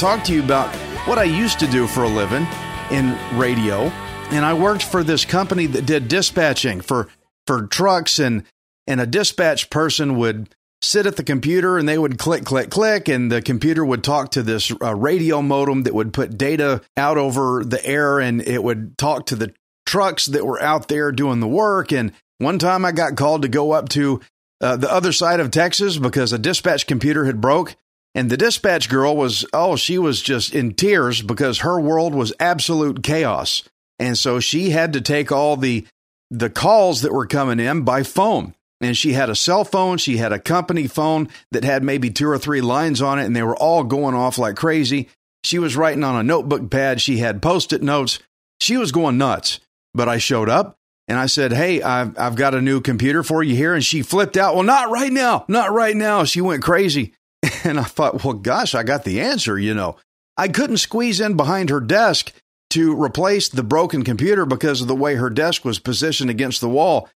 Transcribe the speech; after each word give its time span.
talk 0.00 0.24
to 0.24 0.32
you 0.32 0.42
about 0.42 0.74
what 1.06 1.18
I 1.18 1.24
used 1.24 1.60
to 1.60 1.66
do 1.66 1.86
for 1.86 2.04
a 2.04 2.08
living 2.08 2.46
in 2.90 3.18
radio. 3.38 3.92
And 4.30 4.46
I 4.46 4.54
worked 4.54 4.82
for 4.82 5.04
this 5.04 5.26
company 5.26 5.66
that 5.66 5.84
did 5.84 6.08
dispatching 6.08 6.80
for, 6.80 7.08
for 7.46 7.66
trucks 7.66 8.18
and, 8.18 8.44
and 8.86 9.00
a 9.00 9.06
dispatch 9.06 9.70
person 9.70 10.16
would 10.16 10.54
sit 10.82 11.06
at 11.06 11.16
the 11.16 11.24
computer 11.24 11.76
and 11.76 11.88
they 11.88 11.98
would 11.98 12.18
click, 12.18 12.44
click, 12.44 12.70
click, 12.70 13.08
and 13.08 13.30
the 13.30 13.42
computer 13.42 13.84
would 13.84 14.02
talk 14.02 14.30
to 14.30 14.42
this 14.42 14.72
uh, 14.82 14.94
radio 14.94 15.42
modem 15.42 15.82
that 15.82 15.94
would 15.94 16.12
put 16.12 16.38
data 16.38 16.80
out 16.96 17.18
over 17.18 17.62
the 17.64 17.84
air 17.84 18.18
and 18.18 18.40
it 18.42 18.62
would 18.62 18.96
talk 18.96 19.26
to 19.26 19.36
the 19.36 19.52
trucks 19.86 20.26
that 20.26 20.46
were 20.46 20.62
out 20.62 20.88
there 20.88 21.12
doing 21.12 21.40
the 21.40 21.48
work. 21.48 21.92
And 21.92 22.12
one 22.38 22.58
time 22.58 22.84
I 22.84 22.92
got 22.92 23.16
called 23.16 23.42
to 23.42 23.48
go 23.48 23.72
up 23.72 23.88
to 23.90 24.20
uh, 24.60 24.76
the 24.76 24.90
other 24.90 25.12
side 25.12 25.40
of 25.40 25.50
Texas 25.50 25.98
because 25.98 26.32
a 26.32 26.38
dispatch 26.38 26.86
computer 26.86 27.24
had 27.24 27.40
broke. 27.40 27.76
And 28.14 28.28
the 28.28 28.36
dispatch 28.36 28.88
girl 28.88 29.16
was, 29.16 29.44
oh, 29.52 29.76
she 29.76 29.96
was 29.96 30.20
just 30.20 30.52
in 30.52 30.74
tears 30.74 31.22
because 31.22 31.58
her 31.58 31.78
world 31.80 32.14
was 32.14 32.32
absolute 32.40 33.04
chaos. 33.04 33.62
And 34.00 34.18
so 34.18 34.40
she 34.40 34.70
had 34.70 34.94
to 34.94 35.00
take 35.00 35.30
all 35.30 35.56
the 35.56 35.86
the 36.32 36.50
calls 36.50 37.02
that 37.02 37.12
were 37.12 37.26
coming 37.26 37.58
in 37.58 37.82
by 37.82 38.04
phone. 38.04 38.54
And 38.80 38.96
she 38.96 39.12
had 39.12 39.28
a 39.28 39.34
cell 39.34 39.64
phone, 39.64 39.98
she 39.98 40.16
had 40.16 40.32
a 40.32 40.38
company 40.38 40.86
phone 40.86 41.28
that 41.52 41.64
had 41.64 41.84
maybe 41.84 42.10
two 42.10 42.28
or 42.28 42.38
three 42.38 42.62
lines 42.62 43.02
on 43.02 43.18
it, 43.18 43.26
and 43.26 43.36
they 43.36 43.42
were 43.42 43.56
all 43.56 43.84
going 43.84 44.14
off 44.14 44.38
like 44.38 44.56
crazy. 44.56 45.08
She 45.44 45.58
was 45.58 45.76
writing 45.76 46.04
on 46.04 46.16
a 46.16 46.22
notebook 46.22 46.70
pad, 46.70 47.00
she 47.00 47.18
had 47.18 47.42
post 47.42 47.72
it 47.72 47.82
notes. 47.82 48.18
She 48.60 48.76
was 48.76 48.92
going 48.92 49.18
nuts. 49.18 49.60
But 49.94 50.08
I 50.08 50.18
showed 50.18 50.48
up 50.48 50.76
and 51.08 51.18
I 51.18 51.26
said, 51.26 51.52
Hey, 51.52 51.82
I've, 51.82 52.16
I've 52.18 52.36
got 52.36 52.54
a 52.54 52.60
new 52.60 52.80
computer 52.80 53.22
for 53.22 53.42
you 53.42 53.56
here. 53.56 53.74
And 53.74 53.84
she 53.84 54.02
flipped 54.02 54.36
out. 54.36 54.54
Well, 54.54 54.62
not 54.62 54.90
right 54.90 55.12
now, 55.12 55.44
not 55.48 55.72
right 55.72 55.96
now. 55.96 56.24
She 56.24 56.40
went 56.40 56.62
crazy. 56.62 57.14
And 57.62 57.78
I 57.78 57.84
thought, 57.84 58.24
well, 58.24 58.34
gosh, 58.34 58.74
I 58.74 58.82
got 58.82 59.04
the 59.04 59.20
answer, 59.20 59.58
you 59.58 59.74
know. 59.74 59.96
I 60.38 60.48
couldn't 60.48 60.78
squeeze 60.78 61.20
in 61.20 61.36
behind 61.36 61.68
her 61.68 61.80
desk 61.80 62.32
to 62.70 62.98
replace 62.98 63.50
the 63.50 63.62
broken 63.62 64.02
computer 64.02 64.46
because 64.46 64.80
of 64.80 64.88
the 64.88 64.96
way 64.96 65.16
her 65.16 65.28
desk 65.28 65.62
was 65.62 65.78
positioned 65.78 66.30
against 66.30 66.62
the 66.62 66.70
wall. 66.70 67.10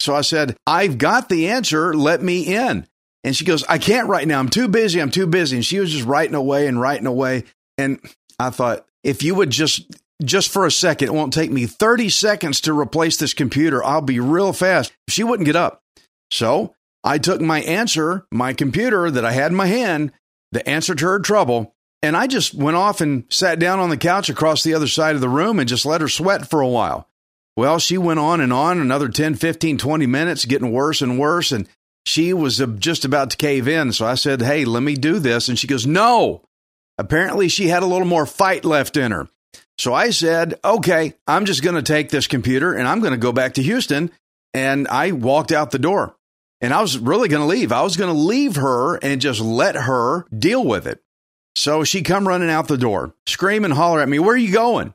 So 0.00 0.14
I 0.14 0.20
said, 0.20 0.56
I've 0.66 0.98
got 0.98 1.28
the 1.28 1.48
answer. 1.48 1.94
Let 1.94 2.22
me 2.22 2.42
in. 2.42 2.86
And 3.24 3.36
she 3.36 3.44
goes, 3.44 3.64
I 3.64 3.78
can't 3.78 4.08
right 4.08 4.26
now. 4.26 4.38
I'm 4.38 4.48
too 4.48 4.68
busy. 4.68 5.00
I'm 5.00 5.10
too 5.10 5.26
busy. 5.26 5.56
And 5.56 5.64
she 5.64 5.80
was 5.80 5.90
just 5.90 6.06
writing 6.06 6.34
away 6.34 6.66
and 6.66 6.80
writing 6.80 7.06
away. 7.06 7.44
And 7.76 8.00
I 8.38 8.50
thought, 8.50 8.86
if 9.02 9.22
you 9.22 9.34
would 9.34 9.50
just, 9.50 9.82
just 10.22 10.50
for 10.50 10.66
a 10.66 10.70
second, 10.70 11.08
it 11.08 11.14
won't 11.14 11.32
take 11.32 11.50
me 11.50 11.66
30 11.66 12.08
seconds 12.08 12.60
to 12.62 12.78
replace 12.78 13.16
this 13.16 13.34
computer. 13.34 13.84
I'll 13.84 14.00
be 14.00 14.20
real 14.20 14.52
fast. 14.52 14.92
She 15.08 15.24
wouldn't 15.24 15.46
get 15.46 15.56
up. 15.56 15.82
So 16.30 16.74
I 17.02 17.18
took 17.18 17.40
my 17.40 17.60
answer, 17.62 18.26
my 18.30 18.52
computer 18.52 19.10
that 19.10 19.24
I 19.24 19.32
had 19.32 19.50
in 19.50 19.56
my 19.56 19.66
hand, 19.66 20.12
the 20.52 20.68
answer 20.68 20.94
to 20.94 21.06
her 21.06 21.20
trouble, 21.20 21.74
and 22.02 22.16
I 22.16 22.26
just 22.26 22.54
went 22.54 22.76
off 22.76 23.00
and 23.00 23.24
sat 23.28 23.58
down 23.58 23.80
on 23.80 23.90
the 23.90 23.96
couch 23.96 24.28
across 24.28 24.62
the 24.62 24.74
other 24.74 24.86
side 24.86 25.14
of 25.14 25.20
the 25.20 25.28
room 25.28 25.58
and 25.58 25.68
just 25.68 25.84
let 25.84 26.00
her 26.00 26.08
sweat 26.08 26.48
for 26.48 26.60
a 26.60 26.68
while. 26.68 27.08
Well, 27.58 27.80
she 27.80 27.98
went 27.98 28.20
on 28.20 28.40
and 28.40 28.52
on 28.52 28.78
another 28.78 29.08
10, 29.08 29.34
15, 29.34 29.78
20 29.78 30.06
minutes, 30.06 30.44
getting 30.44 30.70
worse 30.70 31.02
and 31.02 31.18
worse. 31.18 31.50
And 31.50 31.66
she 32.06 32.32
was 32.32 32.64
just 32.78 33.04
about 33.04 33.30
to 33.30 33.36
cave 33.36 33.66
in. 33.66 33.90
So 33.90 34.06
I 34.06 34.14
said, 34.14 34.42
Hey, 34.42 34.64
let 34.64 34.84
me 34.84 34.94
do 34.94 35.18
this. 35.18 35.48
And 35.48 35.58
she 35.58 35.66
goes, 35.66 35.84
No. 35.84 36.44
Apparently, 36.98 37.48
she 37.48 37.66
had 37.66 37.82
a 37.82 37.86
little 37.86 38.06
more 38.06 38.26
fight 38.26 38.64
left 38.64 38.96
in 38.96 39.10
her. 39.10 39.26
So 39.76 39.92
I 39.92 40.10
said, 40.10 40.60
Okay, 40.64 41.14
I'm 41.26 41.46
just 41.46 41.64
going 41.64 41.74
to 41.74 41.82
take 41.82 42.10
this 42.10 42.28
computer 42.28 42.74
and 42.74 42.86
I'm 42.86 43.00
going 43.00 43.10
to 43.10 43.18
go 43.18 43.32
back 43.32 43.54
to 43.54 43.62
Houston. 43.64 44.12
And 44.54 44.86
I 44.86 45.10
walked 45.10 45.50
out 45.50 45.72
the 45.72 45.80
door. 45.80 46.14
And 46.60 46.72
I 46.72 46.80
was 46.80 46.96
really 46.96 47.28
going 47.28 47.42
to 47.42 47.48
leave. 47.48 47.72
I 47.72 47.82
was 47.82 47.96
going 47.96 48.14
to 48.14 48.20
leave 48.20 48.54
her 48.54 48.98
and 49.02 49.20
just 49.20 49.40
let 49.40 49.74
her 49.74 50.26
deal 50.30 50.64
with 50.64 50.86
it. 50.86 51.02
So 51.56 51.82
she 51.82 52.02
come 52.02 52.28
running 52.28 52.50
out 52.50 52.68
the 52.68 52.78
door, 52.78 53.16
scream 53.26 53.64
and 53.64 53.74
holler 53.74 54.00
at 54.00 54.08
me, 54.08 54.20
"Where 54.20 54.34
are 54.34 54.36
you 54.36 54.52
going?" 54.52 54.94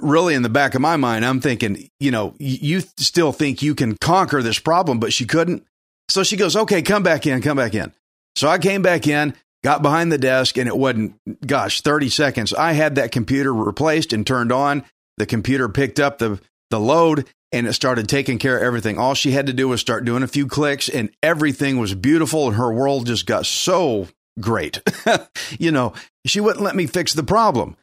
Really, 0.00 0.34
in 0.34 0.42
the 0.42 0.48
back 0.48 0.74
of 0.74 0.80
my 0.80 0.96
mind, 0.96 1.24
I'm 1.24 1.40
thinking, 1.40 1.88
you 2.00 2.10
know, 2.10 2.34
you 2.38 2.80
still 2.98 3.32
think 3.32 3.62
you 3.62 3.74
can 3.74 3.96
conquer 3.96 4.42
this 4.42 4.58
problem, 4.58 5.00
but 5.00 5.12
she 5.12 5.26
couldn't. 5.26 5.66
So 6.08 6.22
she 6.22 6.36
goes, 6.36 6.56
"Okay, 6.56 6.82
come 6.82 7.02
back 7.02 7.26
in, 7.26 7.42
come 7.42 7.56
back 7.56 7.74
in." 7.74 7.92
So 8.36 8.48
I 8.48 8.58
came 8.58 8.82
back 8.82 9.06
in, 9.06 9.34
got 9.62 9.82
behind 9.82 10.10
the 10.10 10.18
desk, 10.18 10.56
and 10.58 10.68
it 10.68 10.76
wasn't, 10.76 11.14
gosh, 11.46 11.80
30 11.80 12.08
seconds. 12.08 12.52
I 12.54 12.72
had 12.72 12.94
that 12.94 13.12
computer 13.12 13.52
replaced 13.52 14.12
and 14.12 14.26
turned 14.26 14.52
on. 14.52 14.84
The 15.18 15.26
computer 15.26 15.68
picked 15.68 16.00
up 16.00 16.18
the 16.18 16.40
the 16.70 16.80
load 16.80 17.28
and 17.52 17.68
it 17.68 17.74
started 17.74 18.08
taking 18.08 18.38
care 18.38 18.56
of 18.56 18.62
everything. 18.62 18.98
All 18.98 19.14
she 19.14 19.30
had 19.30 19.46
to 19.46 19.52
do 19.52 19.68
was 19.68 19.80
start 19.80 20.04
doing 20.04 20.22
a 20.22 20.28
few 20.28 20.46
clicks 20.46 20.88
and 20.88 21.10
everything 21.22 21.78
was 21.78 21.94
beautiful 21.94 22.48
and 22.48 22.56
her 22.56 22.72
world 22.72 23.06
just 23.06 23.26
got 23.26 23.46
so 23.46 24.08
great. 24.40 24.80
you 25.58 25.70
know, 25.70 25.92
she 26.26 26.40
wouldn't 26.40 26.64
let 26.64 26.74
me 26.74 26.86
fix 26.86 27.12
the 27.12 27.22
problem. 27.22 27.76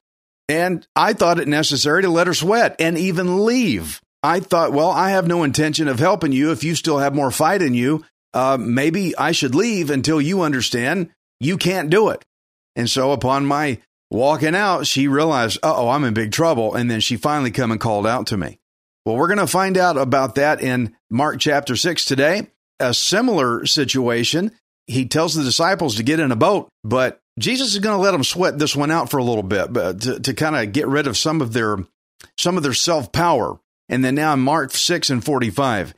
And 0.50 0.86
I 0.96 1.14
thought 1.14 1.40
it 1.40 1.48
necessary 1.48 2.02
to 2.02 2.10
let 2.10 2.26
her 2.26 2.34
sweat 2.34 2.76
and 2.80 2.98
even 2.98 3.46
leave. 3.46 4.02
I 4.24 4.40
thought, 4.40 4.74
well, 4.74 4.90
I 4.90 5.12
have 5.12 5.28
no 5.28 5.44
intention 5.44 5.88
of 5.88 6.00
helping 6.00 6.32
you 6.32 6.52
if 6.52 6.64
you 6.64 6.74
still 6.74 6.98
have 6.98 7.16
more 7.16 7.32
fight 7.32 7.62
in 7.62 7.76
you. 7.76 8.04
Uh, 8.34 8.58
maybe 8.60 9.16
I 9.16 9.32
should 9.32 9.54
leave 9.54 9.92
until 9.92 10.20
you 10.20 10.42
understand 10.42 11.12
you 11.40 11.58
can't 11.58 11.92
do 11.92 12.10
it. 12.10 12.26
And 12.76 12.90
so 12.90 13.12
upon 13.12 13.46
my 13.46 13.80
walking 14.10 14.56
out, 14.56 14.88
she 14.88 15.08
realized, 15.08 15.60
oh, 15.62 15.90
I'm 15.90 16.04
in 16.04 16.16
big 16.16 16.32
trouble. 16.32 16.74
And 16.74 16.90
then 16.90 17.00
she 17.00 17.16
finally 17.16 17.52
come 17.52 17.72
and 17.72 17.80
called 17.80 18.08
out 18.08 18.28
to 18.28 18.38
me. 18.38 18.60
Well, 19.06 19.18
we're 19.18 19.28
going 19.28 19.38
to 19.38 19.48
find 19.48 19.78
out 19.78 19.98
about 19.98 20.36
that 20.36 20.62
in 20.62 20.96
Mark 21.10 21.40
chapter 21.40 21.76
6 21.76 22.06
today. 22.06 22.48
A 22.80 22.94
similar 22.94 23.66
situation. 23.66 24.52
He 24.90 25.06
tells 25.06 25.36
the 25.36 25.44
disciples 25.44 25.96
to 25.96 26.04
get 26.04 26.20
in 26.20 26.32
a 26.32 26.36
boat, 26.36 26.70
but 26.84 27.22
Jesus 27.38 27.74
is 27.74 27.80
going 27.80 27.96
to 27.96 28.02
let 28.02 28.12
them 28.12 28.24
sweat 28.24 28.58
this 28.58 28.76
one 28.76 28.92
out 28.92 29.10
for 29.10 29.18
a 29.18 29.24
little 29.24 29.44
bit, 29.44 29.72
but 29.72 30.02
to, 30.02 30.20
to 30.20 30.34
kind 30.34 30.56
of 30.56 30.74
get 30.74 30.88
rid 30.88 31.08
of 31.08 31.18
some 31.18 31.42
of 31.42 31.54
their 31.54 31.78
some 32.38 32.58
of 32.58 32.64
their 32.64 32.74
self 32.74 33.12
power. 33.12 33.60
And 33.88 34.04
then 34.04 34.16
now 34.16 34.34
in 34.34 34.40
Mark 34.40 34.72
6 34.72 35.10
and 35.10 35.24
45, 35.24 35.94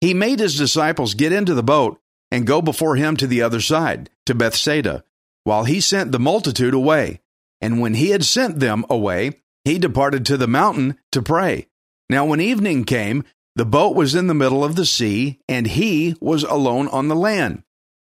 he 0.00 0.14
made 0.14 0.38
his 0.38 0.56
disciples 0.56 1.14
get 1.14 1.32
into 1.32 1.54
the 1.54 1.62
boat 1.62 2.00
and 2.30 2.46
go 2.46 2.62
before 2.62 2.96
him 2.96 3.16
to 3.16 3.26
the 3.26 3.42
other 3.42 3.60
side, 3.60 4.10
to 4.26 4.34
Bethsaida, 4.34 5.04
while 5.44 5.64
he 5.64 5.80
sent 5.80 6.12
the 6.12 6.18
multitude 6.18 6.74
away. 6.74 7.20
And 7.60 7.80
when 7.80 7.94
he 7.94 8.10
had 8.10 8.24
sent 8.24 8.60
them 8.60 8.84
away, 8.90 9.32
he 9.64 9.78
departed 9.78 10.26
to 10.26 10.36
the 10.36 10.46
mountain 10.46 10.98
to 11.12 11.22
pray. 11.22 11.68
Now, 12.10 12.26
when 12.26 12.40
evening 12.40 12.84
came, 12.84 13.24
the 13.56 13.64
boat 13.64 13.94
was 13.94 14.14
in 14.14 14.26
the 14.26 14.34
middle 14.34 14.64
of 14.64 14.76
the 14.76 14.84
sea, 14.84 15.40
and 15.48 15.66
he 15.66 16.16
was 16.20 16.42
alone 16.42 16.88
on 16.88 17.08
the 17.08 17.16
land. 17.16 17.62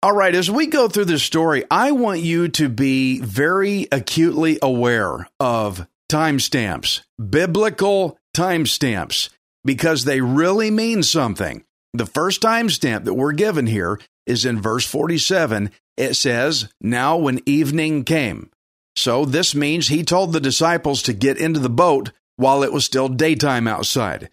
All 0.02 0.12
right, 0.12 0.34
as 0.34 0.50
we 0.50 0.66
go 0.66 0.88
through 0.88 1.06
this 1.06 1.22
story, 1.22 1.64
I 1.70 1.92
want 1.92 2.20
you 2.20 2.48
to 2.48 2.68
be 2.68 3.18
very 3.20 3.88
acutely 3.90 4.58
aware 4.60 5.26
of 5.40 5.86
timestamps, 6.10 7.00
biblical 7.18 8.18
timestamps, 8.36 9.30
because 9.64 10.04
they 10.04 10.20
really 10.20 10.70
mean 10.70 11.02
something. 11.02 11.64
The 11.94 12.06
first 12.06 12.42
timestamp 12.42 13.04
that 13.04 13.14
we're 13.14 13.32
given 13.32 13.66
here 13.66 13.98
is 14.26 14.44
in 14.44 14.60
verse 14.60 14.86
47. 14.86 15.70
It 15.96 16.14
says, 16.14 16.68
Now 16.78 17.16
when 17.16 17.40
evening 17.46 18.04
came. 18.04 18.50
So 18.96 19.24
this 19.24 19.54
means 19.54 19.88
he 19.88 20.04
told 20.04 20.32
the 20.32 20.40
disciples 20.40 21.02
to 21.04 21.14
get 21.14 21.38
into 21.38 21.58
the 21.58 21.70
boat 21.70 22.12
while 22.36 22.62
it 22.62 22.72
was 22.72 22.84
still 22.84 23.08
daytime 23.08 23.66
outside. 23.66 24.28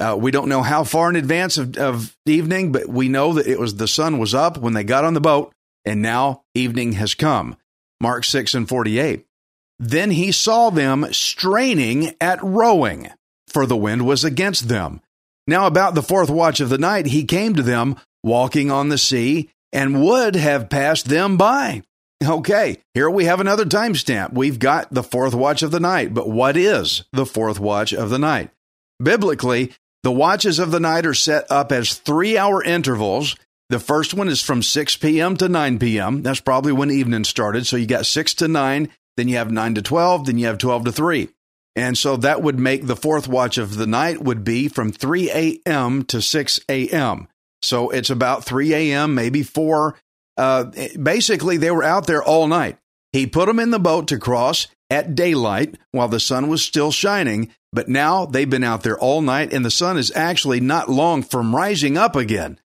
Uh, 0.00 0.16
we 0.18 0.30
don't 0.30 0.48
know 0.48 0.62
how 0.62 0.84
far 0.84 1.10
in 1.10 1.16
advance 1.16 1.58
of, 1.58 1.76
of 1.76 2.16
evening, 2.24 2.70
but 2.70 2.88
we 2.88 3.08
know 3.08 3.32
that 3.32 3.46
it 3.46 3.58
was 3.58 3.74
the 3.74 3.88
sun 3.88 4.18
was 4.18 4.34
up 4.34 4.58
when 4.58 4.72
they 4.72 4.84
got 4.84 5.04
on 5.04 5.14
the 5.14 5.20
boat, 5.20 5.52
and 5.84 6.00
now 6.00 6.42
evening 6.54 6.92
has 6.92 7.14
come. 7.14 7.56
Mark 8.00 8.24
6 8.24 8.54
and 8.54 8.68
48. 8.68 9.24
Then 9.80 10.10
he 10.10 10.32
saw 10.32 10.70
them 10.70 11.06
straining 11.12 12.14
at 12.20 12.42
rowing, 12.42 13.08
for 13.48 13.66
the 13.66 13.76
wind 13.76 14.06
was 14.06 14.24
against 14.24 14.68
them. 14.68 15.00
Now, 15.46 15.66
about 15.66 15.94
the 15.94 16.02
fourth 16.02 16.30
watch 16.30 16.60
of 16.60 16.68
the 16.68 16.78
night, 16.78 17.06
he 17.06 17.24
came 17.24 17.54
to 17.54 17.62
them 17.62 17.96
walking 18.22 18.70
on 18.70 18.88
the 18.88 18.98
sea 18.98 19.50
and 19.72 20.02
would 20.02 20.36
have 20.36 20.68
passed 20.68 21.08
them 21.08 21.36
by. 21.36 21.82
Okay, 22.24 22.78
here 22.94 23.08
we 23.08 23.26
have 23.26 23.40
another 23.40 23.64
timestamp. 23.64 24.32
We've 24.32 24.58
got 24.58 24.92
the 24.92 25.04
fourth 25.04 25.34
watch 25.34 25.62
of 25.62 25.70
the 25.70 25.80
night, 25.80 26.12
but 26.12 26.28
what 26.28 26.56
is 26.56 27.04
the 27.12 27.26
fourth 27.26 27.60
watch 27.60 27.92
of 27.92 28.10
the 28.10 28.18
night? 28.18 28.50
Biblically, 29.00 29.72
the 30.02 30.12
watches 30.12 30.58
of 30.58 30.70
the 30.70 30.80
night 30.80 31.06
are 31.06 31.14
set 31.14 31.50
up 31.50 31.72
as 31.72 31.94
three 31.94 32.38
hour 32.38 32.62
intervals. 32.62 33.36
The 33.68 33.80
first 33.80 34.14
one 34.14 34.28
is 34.28 34.40
from 34.40 34.62
6 34.62 34.96
p.m. 34.96 35.36
to 35.36 35.48
9 35.48 35.78
p.m. 35.78 36.22
That's 36.22 36.40
probably 36.40 36.72
when 36.72 36.90
evening 36.90 37.24
started. 37.24 37.66
So 37.66 37.76
you 37.76 37.86
got 37.86 38.06
6 38.06 38.34
to 38.34 38.48
9, 38.48 38.88
then 39.16 39.28
you 39.28 39.36
have 39.36 39.50
9 39.50 39.74
to 39.74 39.82
12, 39.82 40.26
then 40.26 40.38
you 40.38 40.46
have 40.46 40.58
12 40.58 40.86
to 40.86 40.92
3. 40.92 41.28
And 41.76 41.96
so 41.96 42.16
that 42.16 42.42
would 42.42 42.58
make 42.58 42.86
the 42.86 42.96
fourth 42.96 43.28
watch 43.28 43.58
of 43.58 43.76
the 43.76 43.86
night 43.86 44.22
would 44.22 44.42
be 44.42 44.68
from 44.68 44.90
3 44.90 45.30
a.m. 45.30 46.04
to 46.06 46.22
6 46.22 46.60
a.m. 46.68 47.28
So 47.62 47.90
it's 47.90 48.10
about 48.10 48.44
3 48.44 48.74
a.m., 48.74 49.14
maybe 49.14 49.42
4. 49.42 49.96
Uh, 50.36 50.64
basically, 51.00 51.56
they 51.56 51.70
were 51.70 51.84
out 51.84 52.06
there 52.06 52.22
all 52.22 52.46
night. 52.46 52.78
He 53.12 53.26
put 53.26 53.46
them 53.46 53.58
in 53.58 53.70
the 53.70 53.78
boat 53.78 54.08
to 54.08 54.18
cross 54.18 54.66
at 54.90 55.14
daylight 55.14 55.76
while 55.90 56.08
the 56.08 56.20
sun 56.20 56.48
was 56.48 56.62
still 56.62 56.90
shining, 56.90 57.50
but 57.72 57.88
now 57.88 58.26
they've 58.26 58.48
been 58.48 58.64
out 58.64 58.82
there 58.82 58.98
all 58.98 59.20
night 59.20 59.52
and 59.52 59.64
the 59.64 59.70
sun 59.70 59.98
is 59.98 60.12
actually 60.14 60.60
not 60.60 60.88
long 60.88 61.22
from 61.22 61.54
rising 61.54 61.96
up 61.96 62.16
again. 62.16 62.58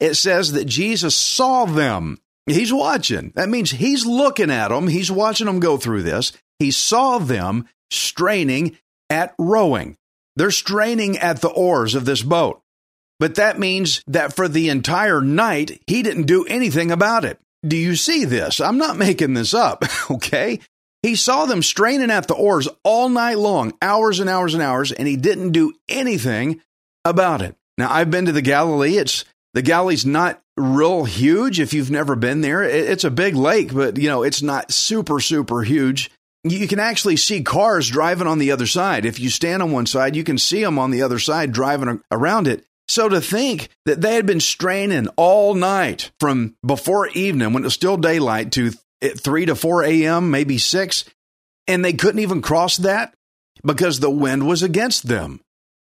It 0.00 0.14
says 0.14 0.52
that 0.52 0.66
Jesus 0.66 1.16
saw 1.16 1.64
them. 1.64 2.18
He's 2.46 2.72
watching. 2.72 3.32
That 3.34 3.48
means 3.48 3.70
he's 3.70 4.06
looking 4.06 4.50
at 4.50 4.68
them. 4.68 4.88
He's 4.88 5.10
watching 5.10 5.46
them 5.46 5.60
go 5.60 5.76
through 5.76 6.02
this. 6.02 6.32
He 6.58 6.70
saw 6.70 7.18
them 7.18 7.68
straining 7.90 8.78
at 9.10 9.34
rowing. 9.38 9.96
They're 10.36 10.50
straining 10.50 11.18
at 11.18 11.40
the 11.40 11.48
oars 11.48 11.94
of 11.94 12.04
this 12.04 12.22
boat. 12.22 12.60
But 13.18 13.36
that 13.36 13.58
means 13.58 14.02
that 14.06 14.34
for 14.36 14.48
the 14.48 14.68
entire 14.68 15.22
night, 15.22 15.80
he 15.86 16.02
didn't 16.02 16.24
do 16.24 16.44
anything 16.44 16.90
about 16.90 17.24
it. 17.24 17.40
Do 17.66 17.76
you 17.76 17.96
see 17.96 18.24
this? 18.24 18.60
I'm 18.60 18.78
not 18.78 18.98
making 18.98 19.34
this 19.34 19.54
up, 19.54 19.84
okay? 20.10 20.60
He 21.02 21.14
saw 21.14 21.46
them 21.46 21.62
straining 21.62 22.10
at 22.10 22.26
the 22.26 22.34
oars 22.34 22.68
all 22.82 23.08
night 23.08 23.38
long, 23.38 23.74
hours 23.80 24.18
and 24.20 24.28
hours 24.28 24.54
and 24.54 24.62
hours, 24.62 24.92
and 24.92 25.06
he 25.06 25.16
didn't 25.16 25.52
do 25.52 25.72
anything 25.88 26.60
about 27.04 27.42
it. 27.42 27.54
Now, 27.78 27.92
I've 27.92 28.10
been 28.10 28.26
to 28.26 28.32
the 28.32 28.42
Galilee. 28.42 28.96
It's 28.96 29.24
the 29.54 29.62
Galilee's 29.62 30.04
not 30.06 30.42
real 30.56 31.04
huge 31.04 31.60
if 31.60 31.72
you've 31.72 31.90
never 31.90 32.16
been 32.16 32.40
there. 32.40 32.62
It's 32.62 33.04
a 33.04 33.10
big 33.10 33.36
lake, 33.36 33.72
but 33.74 33.98
you 33.98 34.08
know, 34.08 34.22
it's 34.22 34.42
not 34.42 34.72
super 34.72 35.20
super 35.20 35.62
huge. 35.62 36.10
You 36.44 36.68
can 36.68 36.78
actually 36.78 37.16
see 37.16 37.42
cars 37.42 37.88
driving 37.88 38.26
on 38.26 38.38
the 38.38 38.52
other 38.52 38.66
side. 38.66 39.04
If 39.04 39.18
you 39.18 39.30
stand 39.30 39.62
on 39.62 39.72
one 39.72 39.86
side, 39.86 40.14
you 40.14 40.24
can 40.24 40.38
see 40.38 40.62
them 40.62 40.78
on 40.78 40.90
the 40.90 41.02
other 41.02 41.18
side 41.18 41.52
driving 41.52 42.00
around 42.10 42.46
it. 42.46 42.64
So 42.88 43.08
to 43.08 43.20
think 43.20 43.68
that 43.84 44.00
they 44.00 44.14
had 44.14 44.26
been 44.26 44.40
straining 44.40 45.08
all 45.16 45.54
night 45.54 46.12
from 46.20 46.54
before 46.64 47.08
evening 47.08 47.52
when 47.52 47.64
it 47.64 47.66
was 47.66 47.74
still 47.74 47.96
daylight 47.96 48.52
to 48.52 48.70
3 49.02 49.46
to 49.46 49.54
4 49.54 49.84
a.m., 49.84 50.30
maybe 50.30 50.58
6, 50.58 51.04
and 51.66 51.84
they 51.84 51.92
couldn't 51.92 52.20
even 52.20 52.42
cross 52.42 52.76
that 52.78 53.14
because 53.64 54.00
the 54.00 54.10
wind 54.10 54.46
was 54.46 54.62
against 54.62 55.08
them. 55.08 55.40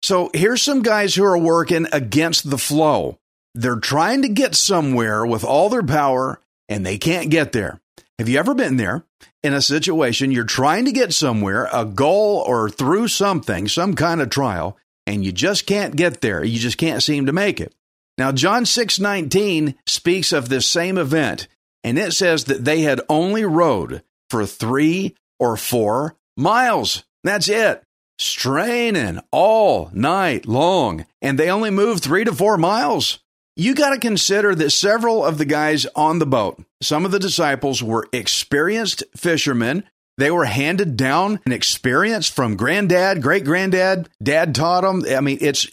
So 0.02 0.31
here's 0.34 0.62
some 0.62 0.82
guys 0.82 1.14
who 1.14 1.25
are 1.25 1.38
working 1.38 1.87
against 1.93 2.50
the 2.50 2.58
flow. 2.58 3.19
They're 3.55 3.81
trying 3.81 4.22
to 4.22 4.28
get 4.28 4.55
somewhere 4.55 5.26
with 5.26 5.44
all 5.44 5.69
their 5.69 5.82
power 5.82 6.40
and 6.69 6.84
they 6.84 6.99
can't 6.99 7.31
get 7.31 7.52
there. 7.52 7.81
Have 8.19 8.28
you 8.28 8.38
ever 8.38 8.55
been 8.55 8.76
there 8.76 9.05
in 9.43 9.55
a 9.55 9.62
situation 9.62 10.31
you're 10.31 10.44
trying 10.44 10.84
to 10.84 10.93
get 10.93 11.12
somewhere, 11.12 11.69
a 11.72 11.84
goal 11.84 12.43
or 12.46 12.69
through 12.69 13.08
something, 13.08 13.69
some 13.69 13.94
kind 13.94 14.20
of 14.20 14.31
trial, 14.31 14.76
and 15.06 15.25
you 15.25 15.32
just 15.32 15.66
can't 15.66 15.96
get 15.96 16.20
there. 16.20 16.44
You 16.44 16.58
just 16.58 16.78
can't 16.78 17.02
seem 17.02 17.26
to 17.26 17.32
make 17.32 17.60
it. 17.60 17.75
Now, 18.16 18.32
John 18.32 18.66
6 18.66 18.99
19 18.99 19.75
speaks 19.87 20.32
of 20.32 20.49
this 20.49 20.66
same 20.66 20.99
event, 20.99 21.49
and 21.85 21.99
it 21.99 22.13
says 22.13 22.45
that 22.45 22.65
they 22.65 22.83
had 22.83 23.01
only 23.09 23.45
rowed 23.45 24.03
for 24.31 24.47
three 24.47 25.15
or 25.39 25.57
four 25.57 26.17
miles. 26.37 27.05
That's 27.25 27.49
it. 27.49 27.83
Straining 28.19 29.21
all 29.31 29.91
night 29.93 30.47
long, 30.47 31.07
and 31.23 31.39
they 31.39 31.51
only 31.51 31.71
moved 31.71 32.03
three 32.03 32.25
to 32.25 32.33
four 32.33 32.57
miles. 32.57 33.21
You 33.57 33.75
got 33.75 33.91
to 33.91 33.99
consider 33.99 34.55
that 34.55 34.71
several 34.71 35.25
of 35.25 35.39
the 35.39 35.45
guys 35.45 35.87
on 35.97 36.19
the 36.19 36.27
boat, 36.27 36.63
some 36.81 37.05
of 37.05 37.11
the 37.11 37.19
disciples 37.19 37.83
were 37.83 38.09
experienced 38.13 39.05
fishermen 39.17 39.85
they 40.19 40.33
were 40.33 40.45
handed 40.47 40.97
down 40.97 41.39
an 41.47 41.53
experience 41.53 42.29
from 42.29 42.57
granddad, 42.57 43.23
great 43.23 43.45
granddad, 43.45 44.09
dad 44.21 44.53
taught 44.53 44.83
them. 44.83 45.05
I 45.09 45.21
mean, 45.21 45.39
it's 45.41 45.69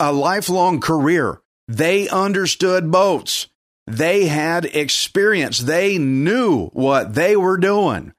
a 0.00 0.12
lifelong 0.12 0.80
career. 0.80 1.42
They 1.68 2.08
understood 2.08 2.90
boats. 2.90 3.48
They 3.86 4.26
had 4.26 4.64
experience. 4.64 5.58
They 5.58 5.98
knew 5.98 6.68
what 6.68 7.14
they 7.14 7.36
were 7.36 7.58
doing. 7.58 8.12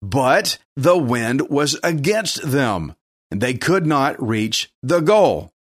But 0.00 0.58
the 0.76 0.96
wind 0.96 1.48
was 1.48 1.78
against 1.84 2.42
them. 2.42 2.94
and 3.30 3.40
They 3.40 3.54
could 3.54 3.86
not 3.86 4.20
reach 4.20 4.70
the 4.82 5.00
goal. 5.00 5.52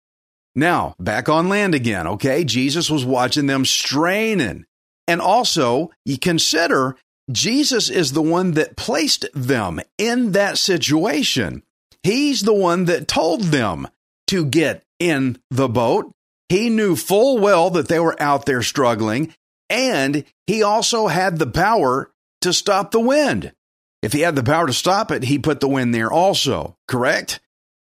Now, 0.55 0.95
back 0.99 1.29
on 1.29 1.47
land 1.47 1.75
again, 1.75 2.07
okay? 2.07 2.43
Jesus 2.43 2.89
was 2.89 3.05
watching 3.05 3.47
them 3.47 3.65
straining. 3.65 4.65
And 5.07 5.21
also, 5.21 5.91
you 6.05 6.17
consider 6.17 6.97
Jesus 7.31 7.89
is 7.89 8.11
the 8.11 8.21
one 8.21 8.51
that 8.51 8.75
placed 8.75 9.25
them 9.33 9.79
in 9.97 10.33
that 10.33 10.57
situation. 10.57 11.63
He's 12.03 12.41
the 12.41 12.53
one 12.53 12.85
that 12.85 13.07
told 13.07 13.43
them 13.43 13.87
to 14.27 14.45
get 14.45 14.83
in 14.99 15.37
the 15.49 15.69
boat. 15.69 16.11
He 16.49 16.69
knew 16.69 16.95
full 16.95 17.37
well 17.37 17.69
that 17.71 17.87
they 17.87 17.99
were 17.99 18.21
out 18.21 18.45
there 18.45 18.61
struggling, 18.61 19.33
and 19.71 20.25
he 20.47 20.61
also 20.61 21.07
had 21.07 21.39
the 21.39 21.47
power 21.47 22.11
to 22.41 22.51
stop 22.51 22.91
the 22.91 22.99
wind. 22.99 23.53
If 24.01 24.13
he 24.13 24.21
had 24.21 24.35
the 24.35 24.43
power 24.43 24.67
to 24.67 24.73
stop 24.73 25.11
it, 25.11 25.23
he 25.23 25.39
put 25.39 25.61
the 25.61 25.67
wind 25.67 25.95
there 25.95 26.11
also, 26.11 26.75
correct? 26.87 27.39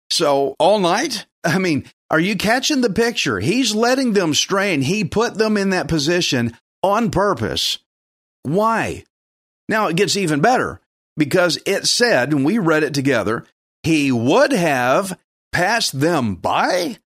So, 0.10 0.56
all 0.60 0.80
night? 0.80 1.26
I 1.44 1.60
mean, 1.60 1.86
are 2.10 2.20
you 2.20 2.36
catching 2.36 2.82
the 2.82 2.90
picture? 2.90 3.40
He's 3.40 3.76
letting 3.76 4.14
them 4.14 4.34
strain. 4.34 4.82
He 4.82 5.04
put 5.04 5.36
them 5.36 5.58
in 5.58 5.70
that 5.70 5.88
position 5.88 6.58
on 6.82 7.12
purpose. 7.12 7.78
Why? 8.44 9.04
Now 9.70 9.88
it 9.88 9.96
gets 9.96 10.18
even 10.18 10.42
better 10.42 10.82
because 11.18 11.60
it 11.66 11.86
said, 11.86 12.32
and 12.32 12.46
we 12.46 12.58
read 12.58 12.84
it 12.84 12.94
together, 12.94 13.46
he 13.84 14.12
would 14.12 14.52
have 14.52 15.18
passed 15.52 16.00
them 16.00 16.36
by. 16.36 16.98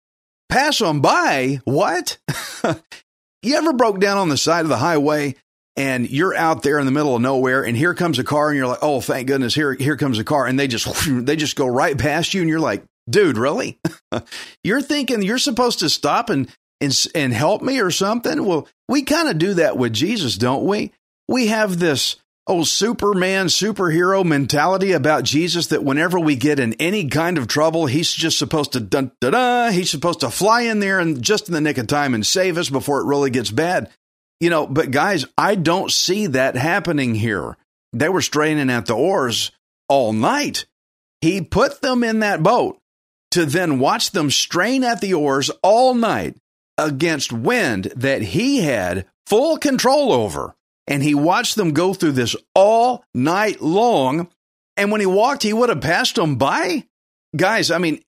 Pass 0.49 0.79
them 0.79 1.01
by? 1.01 1.59
What? 1.65 2.17
you 3.41 3.55
ever 3.55 3.73
broke 3.73 3.99
down 3.99 4.17
on 4.17 4.29
the 4.29 4.37
side 4.37 4.61
of 4.61 4.69
the 4.69 4.77
highway 4.77 5.35
and 5.75 6.09
you're 6.09 6.35
out 6.35 6.63
there 6.63 6.79
in 6.79 6.85
the 6.85 6.91
middle 6.91 7.15
of 7.15 7.21
nowhere 7.21 7.63
and 7.63 7.77
here 7.77 7.93
comes 7.93 8.19
a 8.19 8.23
car 8.23 8.49
and 8.49 8.57
you're 8.57 8.67
like, 8.67 8.79
"Oh, 8.81 9.01
thank 9.01 9.27
goodness, 9.27 9.55
here 9.55 9.73
here 9.73 9.97
comes 9.97 10.19
a 10.19 10.23
car." 10.23 10.45
And 10.45 10.59
they 10.59 10.67
just 10.67 10.87
they 11.25 11.35
just 11.35 11.55
go 11.55 11.67
right 11.67 11.97
past 11.97 12.33
you 12.33 12.41
and 12.41 12.49
you're 12.49 12.59
like, 12.59 12.83
"Dude, 13.09 13.37
really?" 13.37 13.79
you're 14.63 14.81
thinking 14.81 15.21
you're 15.21 15.37
supposed 15.37 15.79
to 15.79 15.89
stop 15.89 16.29
and 16.29 16.49
and 16.81 17.05
and 17.15 17.33
help 17.33 17.61
me 17.61 17.79
or 17.79 17.91
something? 17.91 18.45
Well, 18.45 18.67
we 18.87 19.03
kind 19.03 19.29
of 19.29 19.37
do 19.37 19.55
that 19.55 19.77
with 19.77 19.93
Jesus, 19.93 20.37
don't 20.37 20.65
we? 20.65 20.91
We 21.27 21.47
have 21.47 21.79
this 21.79 22.17
oh, 22.49 22.63
Superman, 22.63 23.45
superhero 23.45 24.25
mentality 24.25 24.91
about 24.91 25.23
Jesus 25.23 25.67
that 25.67 25.83
whenever 25.83 26.19
we 26.19 26.35
get 26.35 26.59
in 26.59 26.73
any 26.73 27.07
kind 27.07 27.37
of 27.37 27.47
trouble, 27.47 27.85
he's 27.85 28.11
just 28.11 28.39
supposed 28.39 28.73
to 28.73 28.79
dun 28.79 29.11
da 29.21 29.29
da, 29.29 29.69
he's 29.69 29.91
supposed 29.91 30.21
to 30.21 30.31
fly 30.31 30.61
in 30.61 30.79
there 30.79 30.99
and 30.99 31.21
just 31.21 31.47
in 31.47 31.53
the 31.53 31.61
nick 31.61 31.77
of 31.77 31.85
time 31.85 32.15
and 32.15 32.25
save 32.25 32.57
us 32.57 32.69
before 32.69 32.99
it 32.99 33.05
really 33.05 33.29
gets 33.29 33.51
bad. 33.51 33.91
You 34.39 34.49
know, 34.49 34.65
but 34.65 34.89
guys, 34.89 35.25
I 35.37 35.55
don't 35.55 35.91
see 35.91 36.25
that 36.27 36.55
happening 36.55 37.13
here. 37.13 37.55
They 37.93 38.09
were 38.09 38.21
straining 38.21 38.71
at 38.71 38.87
the 38.87 38.95
oars 38.95 39.51
all 39.87 40.11
night. 40.11 40.65
He 41.21 41.41
put 41.41 41.81
them 41.81 42.03
in 42.03 42.19
that 42.19 42.41
boat 42.41 42.79
to 43.31 43.45
then 43.45 43.77
watch 43.77 44.09
them 44.09 44.31
strain 44.31 44.83
at 44.83 45.01
the 45.01 45.13
oars 45.13 45.51
all 45.61 45.93
night 45.93 46.35
against 46.79 47.31
wind 47.31 47.93
that 47.95 48.21
he 48.21 48.61
had 48.61 49.05
full 49.27 49.57
control 49.57 50.11
over 50.11 50.55
and 50.89 51.03
he 51.03 51.13
watched 51.13 51.55
them 51.55 51.71
go 51.71 51.93
through 51.93 52.13
this 52.13 52.35
all 52.55 53.05
night 53.13 53.61
long. 53.61 54.27
And 54.75 54.91
when 54.91 54.99
he 54.99 55.07
walked, 55.07 55.43
he 55.43 55.53
would 55.53 55.69
have 55.69 55.81
passed 55.81 56.15
them 56.15 56.35
by. 56.35 56.85
Guys, 57.35 57.69
I 57.69 57.77
mean, 57.77 58.01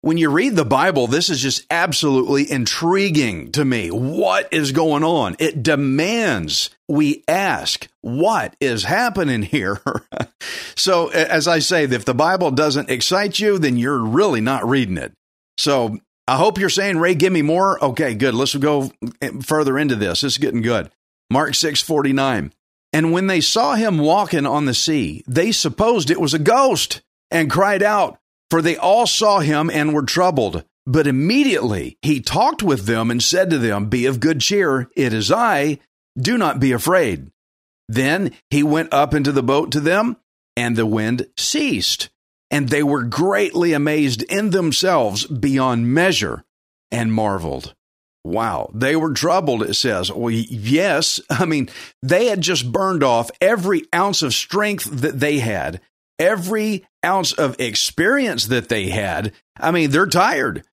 when 0.00 0.16
you 0.16 0.30
read 0.30 0.56
the 0.56 0.64
Bible, 0.64 1.08
this 1.08 1.28
is 1.28 1.42
just 1.42 1.66
absolutely 1.70 2.50
intriguing 2.50 3.52
to 3.52 3.64
me. 3.64 3.90
What 3.90 4.48
is 4.50 4.72
going 4.72 5.04
on? 5.04 5.36
It 5.38 5.62
demands 5.62 6.70
we 6.88 7.22
ask, 7.28 7.86
what 8.00 8.56
is 8.60 8.84
happening 8.84 9.42
here? 9.42 9.82
so, 10.76 11.08
as 11.08 11.46
I 11.46 11.58
say, 11.58 11.84
if 11.84 12.06
the 12.06 12.14
Bible 12.14 12.50
doesn't 12.50 12.88
excite 12.88 13.38
you, 13.38 13.58
then 13.58 13.76
you're 13.76 13.98
really 13.98 14.40
not 14.40 14.66
reading 14.66 14.96
it. 14.96 15.12
So, 15.58 15.98
I 16.28 16.36
hope 16.36 16.58
you're 16.58 16.68
saying, 16.70 16.98
Ray, 16.98 17.14
give 17.14 17.32
me 17.32 17.42
more. 17.42 17.82
Okay, 17.84 18.14
good. 18.14 18.34
Let's 18.34 18.54
go 18.54 18.90
eh, 19.20 19.30
further 19.42 19.78
into 19.78 19.96
this. 19.96 20.22
This 20.22 20.32
is 20.34 20.38
getting 20.38 20.62
good. 20.62 20.90
Mark 21.30 21.54
6:49. 21.54 22.52
And 22.92 23.12
when 23.12 23.26
they 23.26 23.40
saw 23.40 23.74
him 23.74 23.98
walking 23.98 24.46
on 24.46 24.64
the 24.64 24.74
sea, 24.74 25.22
they 25.26 25.52
supposed 25.52 26.10
it 26.10 26.20
was 26.20 26.34
a 26.34 26.38
ghost 26.38 27.02
and 27.30 27.50
cried 27.50 27.82
out, 27.82 28.18
for 28.50 28.62
they 28.62 28.76
all 28.76 29.06
saw 29.06 29.40
him 29.40 29.70
and 29.70 29.92
were 29.92 30.04
troubled. 30.04 30.64
But 30.86 31.06
immediately 31.06 31.98
he 32.00 32.20
talked 32.20 32.62
with 32.62 32.86
them 32.86 33.10
and 33.10 33.22
said 33.22 33.50
to 33.50 33.58
them, 33.58 33.86
Be 33.86 34.06
of 34.06 34.20
good 34.20 34.40
cheer, 34.40 34.88
it 34.96 35.12
is 35.12 35.32
I, 35.32 35.80
do 36.18 36.38
not 36.38 36.60
be 36.60 36.72
afraid. 36.72 37.30
Then 37.88 38.32
he 38.50 38.62
went 38.62 38.92
up 38.92 39.14
into 39.14 39.32
the 39.32 39.42
boat 39.42 39.72
to 39.72 39.80
them, 39.80 40.16
and 40.56 40.76
the 40.76 40.86
wind 40.86 41.26
ceased. 41.36 42.08
And 42.50 42.68
they 42.68 42.82
were 42.82 43.02
greatly 43.02 43.72
amazed 43.72 44.22
in 44.22 44.50
themselves 44.50 45.26
beyond 45.26 45.92
measure 45.92 46.44
and 46.90 47.12
marveled. 47.12 47.74
Wow, 48.26 48.70
they 48.74 48.96
were 48.96 49.12
troubled, 49.12 49.62
it 49.62 49.74
says. 49.74 50.10
Well, 50.10 50.32
yes, 50.32 51.20
I 51.30 51.44
mean, 51.44 51.68
they 52.02 52.26
had 52.26 52.40
just 52.40 52.70
burned 52.70 53.04
off 53.04 53.30
every 53.40 53.84
ounce 53.94 54.22
of 54.22 54.34
strength 54.34 54.84
that 54.90 55.20
they 55.20 55.38
had, 55.38 55.80
every 56.18 56.84
ounce 57.04 57.32
of 57.32 57.60
experience 57.60 58.46
that 58.46 58.68
they 58.68 58.88
had. 58.88 59.32
I 59.58 59.70
mean, 59.70 59.90
they're 59.90 60.06
tired. 60.06 60.64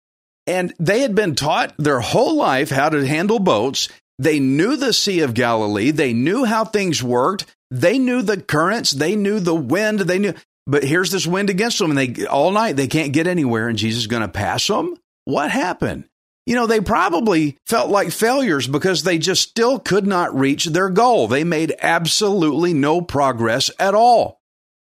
And 0.48 0.74
they 0.80 1.02
had 1.02 1.16
been 1.16 1.36
taught 1.36 1.76
their 1.78 2.02
whole 2.02 2.36
life 2.36 2.70
how 2.70 2.90
to 2.90 3.08
handle 3.08 3.40
boats. 3.40 3.88
They 4.18 4.40
knew 4.40 4.76
the 4.76 4.92
Sea 4.92 5.22
of 5.22 5.36
Galilee. 5.36 5.92
They 5.92 6.12
knew 6.12 6.44
how 6.44 6.66
things 6.66 7.04
worked. 7.04 7.46
They 7.72 7.98
knew 7.98 8.24
the 8.24 8.42
currents. 8.42 8.92
They 8.92 9.16
knew 9.16 9.40
the 9.40 9.56
wind. 9.56 10.00
They 10.02 10.20
knew, 10.20 10.34
but 10.66 10.84
here's 10.84 11.12
this 11.12 11.28
wind 11.28 11.50
against 11.50 11.80
them, 11.80 11.96
and 11.96 11.98
they 11.98 12.26
all 12.26 12.52
night 12.52 12.76
they 12.76 12.88
can't 12.88 13.14
get 13.14 13.28
anywhere, 13.28 13.70
and 13.70 13.78
Jesus 13.78 14.02
is 14.02 14.08
going 14.08 14.22
to 14.22 14.28
pass 14.28 14.68
them. 14.68 14.98
What 15.26 15.52
happened? 15.52 16.10
You 16.46 16.56
know, 16.56 16.68
they 16.68 16.82
probably 16.82 17.58
felt 17.66 17.90
like 17.90 18.12
failures 18.12 18.68
because 18.68 19.04
they 19.04 19.18
just 19.18 19.42
still 19.42 19.80
could 19.80 20.06
not 20.06 20.38
reach 20.38 20.66
their 20.66 20.90
goal. 20.90 21.28
They 21.28 21.44
made 21.44 21.74
absolutely 21.82 22.74
no 22.74 23.02
progress 23.02 23.72
at 23.80 23.96
all. 23.96 24.42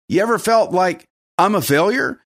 You 0.08 0.22
ever 0.22 0.38
felt 0.38 0.72
like 0.72 1.08
I'm 1.38 1.56
a 1.56 1.62
failure? 1.62 2.20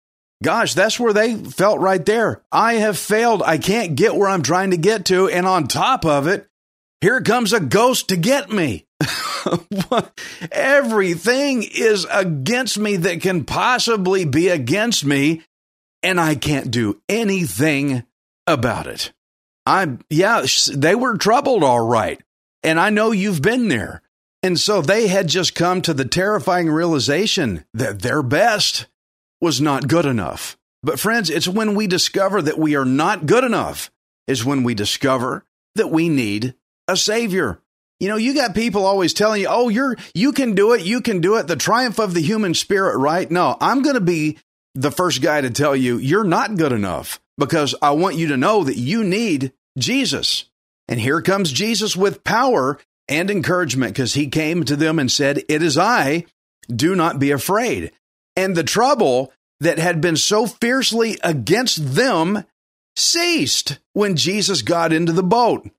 Gosh, 0.43 0.73
that's 0.73 0.99
where 0.99 1.13
they 1.13 1.35
felt 1.35 1.79
right 1.79 2.05
there. 2.05 2.43
I 2.51 2.75
have 2.75 2.97
failed. 2.97 3.41
I 3.43 3.57
can't 3.57 3.95
get 3.95 4.15
where 4.15 4.27
I'm 4.27 4.41
trying 4.41 4.71
to 4.71 4.77
get 4.77 5.05
to. 5.05 5.29
And 5.29 5.45
on 5.45 5.67
top 5.67 6.05
of 6.05 6.27
it, 6.27 6.47
here 6.99 7.21
comes 7.21 7.53
a 7.53 7.61
ghost 7.61 8.09
to 8.09 8.17
get 8.17 8.51
me. 8.51 8.85
Everything 10.51 11.63
is 11.63 12.05
against 12.09 12.77
me 12.77 12.97
that 12.97 13.21
can 13.21 13.45
possibly 13.45 14.25
be 14.25 14.49
against 14.49 15.05
me, 15.05 15.43
and 16.01 16.19
I 16.19 16.35
can't 16.35 16.71
do 16.71 17.01
anything 17.07 18.03
about 18.47 18.87
it. 18.87 19.13
I'm, 19.65 19.99
yeah, 20.09 20.45
they 20.73 20.95
were 20.95 21.17
troubled, 21.17 21.63
all 21.63 21.85
right. 21.85 22.21
And 22.63 22.79
I 22.79 22.89
know 22.89 23.11
you've 23.11 23.41
been 23.41 23.67
there. 23.67 24.01
And 24.41 24.59
so 24.59 24.81
they 24.81 25.07
had 25.07 25.27
just 25.27 25.55
come 25.55 25.81
to 25.83 25.93
the 25.93 26.05
terrifying 26.05 26.69
realization 26.69 27.63
that 27.73 28.01
their 28.01 28.21
best 28.21 28.87
was 29.39 29.61
not 29.61 29.87
good 29.87 30.05
enough. 30.05 30.57
But 30.81 30.99
friends, 30.99 31.29
it's 31.29 31.47
when 31.47 31.75
we 31.75 31.87
discover 31.87 32.41
that 32.41 32.57
we 32.57 32.75
are 32.75 32.85
not 32.85 33.25
good 33.25 33.45
enough, 33.45 33.89
is 34.27 34.43
when 34.43 34.63
we 34.63 34.73
discover 34.73 35.45
that 35.75 35.89
we 35.89 36.09
need 36.09 36.55
a 36.89 36.97
savior. 36.97 37.61
You 38.01 38.09
know, 38.09 38.17
you 38.17 38.33
got 38.33 38.53
people 38.53 38.85
always 38.85 39.13
telling 39.13 39.41
you, 39.41 39.47
"Oh, 39.49 39.69
you're 39.69 39.95
you 40.13 40.33
can 40.33 40.55
do 40.55 40.73
it, 40.73 40.81
you 40.81 40.99
can 40.99 41.21
do 41.21 41.35
it." 41.35 41.47
The 41.47 41.55
triumph 41.55 41.99
of 41.99 42.13
the 42.13 42.21
human 42.21 42.53
spirit, 42.53 42.97
right? 42.97 43.31
No, 43.31 43.55
I'm 43.61 43.81
going 43.81 43.95
to 43.95 44.01
be 44.01 44.39
the 44.75 44.91
first 44.91 45.21
guy 45.21 45.39
to 45.39 45.49
tell 45.49 45.73
you 45.73 45.97
you're 45.97 46.25
not 46.25 46.57
good 46.57 46.73
enough 46.73 47.21
because 47.37 47.75
I 47.81 47.91
want 47.91 48.15
you 48.15 48.27
to 48.27 48.37
know 48.37 48.63
that 48.63 48.77
you 48.77 49.03
need 49.03 49.53
Jesus. 49.77 50.45
And 50.87 50.99
here 50.99 51.21
comes 51.21 51.51
Jesus 51.51 51.95
with 51.95 52.23
power 52.23 52.79
and 53.07 53.29
encouragement 53.29 53.93
because 53.93 54.13
he 54.13 54.27
came 54.27 54.63
to 54.65 54.75
them 54.75 54.99
and 54.99 55.11
said, 55.11 55.43
"It 55.49 55.61
is 55.61 55.77
I, 55.77 56.25
do 56.69 56.95
not 56.95 57.19
be 57.19 57.31
afraid." 57.31 57.91
and 58.35 58.55
the 58.55 58.63
trouble 58.63 59.33
that 59.59 59.77
had 59.77 60.01
been 60.01 60.17
so 60.17 60.45
fiercely 60.45 61.17
against 61.23 61.95
them 61.95 62.43
ceased 62.95 63.79
when 63.93 64.15
Jesus 64.15 64.61
got 64.61 64.93
into 64.93 65.11
the 65.11 65.23
boat. 65.23 65.69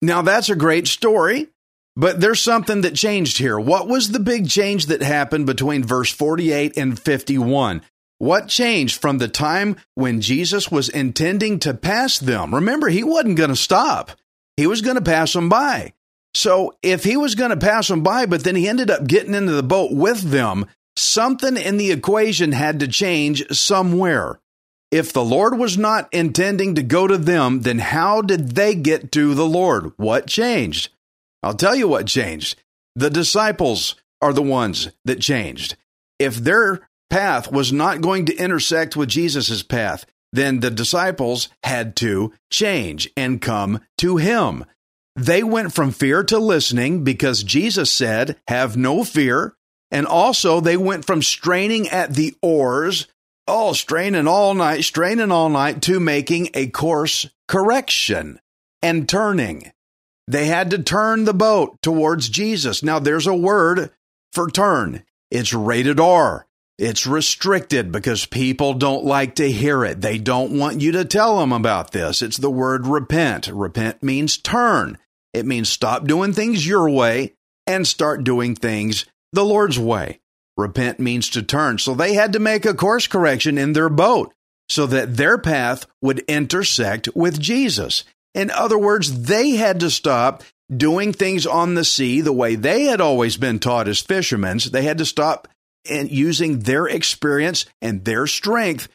Now, 0.00 0.22
that's 0.22 0.48
a 0.48 0.56
great 0.56 0.86
story, 0.86 1.48
but 1.96 2.20
there's 2.20 2.40
something 2.40 2.82
that 2.82 2.94
changed 2.94 3.38
here. 3.38 3.58
What 3.58 3.88
was 3.88 4.10
the 4.10 4.20
big 4.20 4.48
change 4.48 4.86
that 4.86 5.02
happened 5.02 5.46
between 5.46 5.84
verse 5.84 6.10
48 6.10 6.76
and 6.76 6.98
51? 6.98 7.82
What 8.18 8.48
changed 8.48 9.00
from 9.00 9.18
the 9.18 9.28
time 9.28 9.76
when 9.94 10.20
Jesus 10.20 10.70
was 10.70 10.88
intending 10.88 11.60
to 11.60 11.72
pass 11.72 12.18
them? 12.18 12.54
Remember, 12.54 12.88
he 12.88 13.04
wasn't 13.04 13.36
going 13.36 13.50
to 13.50 13.56
stop, 13.56 14.12
he 14.56 14.66
was 14.66 14.82
going 14.82 14.96
to 14.96 15.02
pass 15.02 15.32
them 15.32 15.48
by. 15.48 15.92
So, 16.34 16.76
if 16.82 17.04
he 17.04 17.16
was 17.16 17.34
going 17.34 17.50
to 17.50 17.56
pass 17.56 17.88
them 17.88 18.02
by, 18.02 18.26
but 18.26 18.44
then 18.44 18.54
he 18.54 18.68
ended 18.68 18.90
up 18.90 19.06
getting 19.06 19.34
into 19.34 19.52
the 19.52 19.62
boat 19.62 19.92
with 19.92 20.30
them, 20.30 20.66
something 20.96 21.56
in 21.56 21.78
the 21.78 21.90
equation 21.90 22.52
had 22.52 22.80
to 22.80 22.88
change 22.88 23.48
somewhere. 23.50 24.38
If 24.90 25.12
the 25.12 25.24
Lord 25.24 25.58
was 25.58 25.78
not 25.78 26.08
intending 26.12 26.74
to 26.74 26.82
go 26.82 27.06
to 27.06 27.18
them, 27.18 27.62
then 27.62 27.78
how 27.78 28.22
did 28.22 28.52
they 28.52 28.74
get 28.74 29.12
to 29.12 29.34
the 29.34 29.46
Lord? 29.46 29.92
What 29.96 30.26
changed? 30.26 30.90
I'll 31.42 31.54
tell 31.54 31.74
you 31.74 31.88
what 31.88 32.06
changed. 32.06 32.60
The 32.96 33.10
disciples 33.10 33.94
are 34.20 34.32
the 34.32 34.42
ones 34.42 34.90
that 35.04 35.20
changed. 35.20 35.76
If 36.18 36.36
their 36.36 36.87
path 37.10 37.50
was 37.50 37.72
not 37.72 38.00
going 38.00 38.26
to 38.26 38.36
intersect 38.36 38.96
with 38.96 39.08
Jesus' 39.08 39.62
path, 39.62 40.04
then 40.32 40.60
the 40.60 40.70
disciples 40.70 41.48
had 41.62 41.96
to 41.96 42.32
change 42.50 43.10
and 43.16 43.40
come 43.40 43.80
to 43.98 44.16
him. 44.16 44.64
They 45.16 45.42
went 45.42 45.74
from 45.74 45.90
fear 45.90 46.22
to 46.24 46.38
listening 46.38 47.02
because 47.02 47.42
Jesus 47.42 47.90
said, 47.90 48.38
Have 48.46 48.76
no 48.76 49.04
fear. 49.04 49.54
And 49.90 50.06
also, 50.06 50.60
they 50.60 50.76
went 50.76 51.06
from 51.06 51.22
straining 51.22 51.88
at 51.88 52.14
the 52.14 52.36
oars, 52.42 53.08
oh, 53.46 53.72
straining 53.72 54.28
all 54.28 54.54
night, 54.54 54.84
straining 54.84 55.32
all 55.32 55.48
night, 55.48 55.80
to 55.82 55.98
making 55.98 56.50
a 56.54 56.68
course 56.68 57.26
correction 57.48 58.38
and 58.82 59.08
turning. 59.08 59.72
They 60.28 60.46
had 60.46 60.70
to 60.70 60.82
turn 60.82 61.24
the 61.24 61.34
boat 61.34 61.78
towards 61.82 62.28
Jesus. 62.28 62.82
Now, 62.82 62.98
there's 62.98 63.26
a 63.26 63.34
word 63.34 63.90
for 64.32 64.50
turn. 64.50 65.04
It's 65.30 65.54
rated 65.54 65.98
R. 65.98 66.46
It's 66.78 67.08
restricted 67.08 67.90
because 67.90 68.24
people 68.24 68.72
don't 68.72 69.04
like 69.04 69.34
to 69.36 69.50
hear 69.50 69.84
it. 69.84 70.00
They 70.00 70.16
don't 70.16 70.56
want 70.56 70.80
you 70.80 70.92
to 70.92 71.04
tell 71.04 71.40
them 71.40 71.52
about 71.52 71.90
this. 71.90 72.22
It's 72.22 72.36
the 72.36 72.50
word 72.50 72.86
repent. 72.86 73.48
Repent 73.48 74.00
means 74.00 74.36
turn. 74.36 74.96
It 75.34 75.44
means 75.44 75.68
stop 75.68 76.06
doing 76.06 76.32
things 76.32 76.66
your 76.66 76.88
way 76.88 77.34
and 77.66 77.86
start 77.86 78.22
doing 78.22 78.54
things 78.54 79.06
the 79.32 79.44
Lord's 79.44 79.78
way. 79.78 80.20
Repent 80.56 81.00
means 81.00 81.28
to 81.30 81.42
turn. 81.42 81.78
So 81.78 81.94
they 81.94 82.14
had 82.14 82.32
to 82.34 82.38
make 82.38 82.64
a 82.64 82.74
course 82.74 83.08
correction 83.08 83.58
in 83.58 83.72
their 83.72 83.88
boat 83.88 84.32
so 84.68 84.86
that 84.86 85.16
their 85.16 85.36
path 85.36 85.84
would 86.00 86.20
intersect 86.20 87.08
with 87.14 87.40
Jesus. 87.40 88.04
In 88.34 88.50
other 88.52 88.78
words, 88.78 89.22
they 89.22 89.50
had 89.50 89.80
to 89.80 89.90
stop 89.90 90.44
doing 90.74 91.12
things 91.12 91.46
on 91.46 91.74
the 91.74 91.84
sea 91.84 92.20
the 92.20 92.32
way 92.32 92.54
they 92.54 92.84
had 92.84 93.00
always 93.00 93.36
been 93.36 93.58
taught 93.58 93.88
as 93.88 94.00
fishermen. 94.00 94.60
They 94.70 94.82
had 94.82 94.98
to 94.98 95.06
stop 95.06 95.48
and 95.88 96.10
using 96.10 96.60
their 96.60 96.86
experience 96.86 97.66
and 97.80 98.04
their 98.04 98.26
strength, 98.26 98.88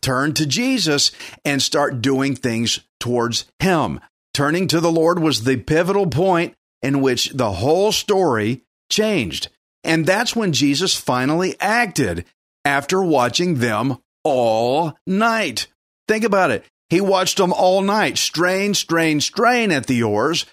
turn 0.00 0.34
to 0.34 0.46
Jesus 0.46 1.12
and 1.44 1.62
start 1.62 2.02
doing 2.02 2.34
things 2.34 2.80
towards 3.00 3.46
Him. 3.58 4.00
Turning 4.34 4.66
to 4.68 4.80
the 4.80 4.92
Lord 4.92 5.18
was 5.18 5.44
the 5.44 5.56
pivotal 5.56 6.06
point 6.06 6.54
in 6.82 7.00
which 7.00 7.30
the 7.30 7.52
whole 7.52 7.92
story 7.92 8.62
changed. 8.90 9.48
And 9.84 10.06
that's 10.06 10.36
when 10.36 10.52
Jesus 10.52 10.98
finally 10.98 11.56
acted 11.60 12.24
after 12.64 13.02
watching 13.02 13.56
them 13.56 13.98
all 14.24 14.96
night. 15.06 15.66
Think 16.08 16.24
about 16.24 16.50
it. 16.50 16.64
He 16.88 17.00
watched 17.00 17.38
them 17.38 17.52
all 17.52 17.80
night, 17.80 18.18
strain, 18.18 18.74
strain, 18.74 19.20
strain 19.20 19.72
at 19.72 19.86
the 19.86 20.02
oars. 20.02 20.46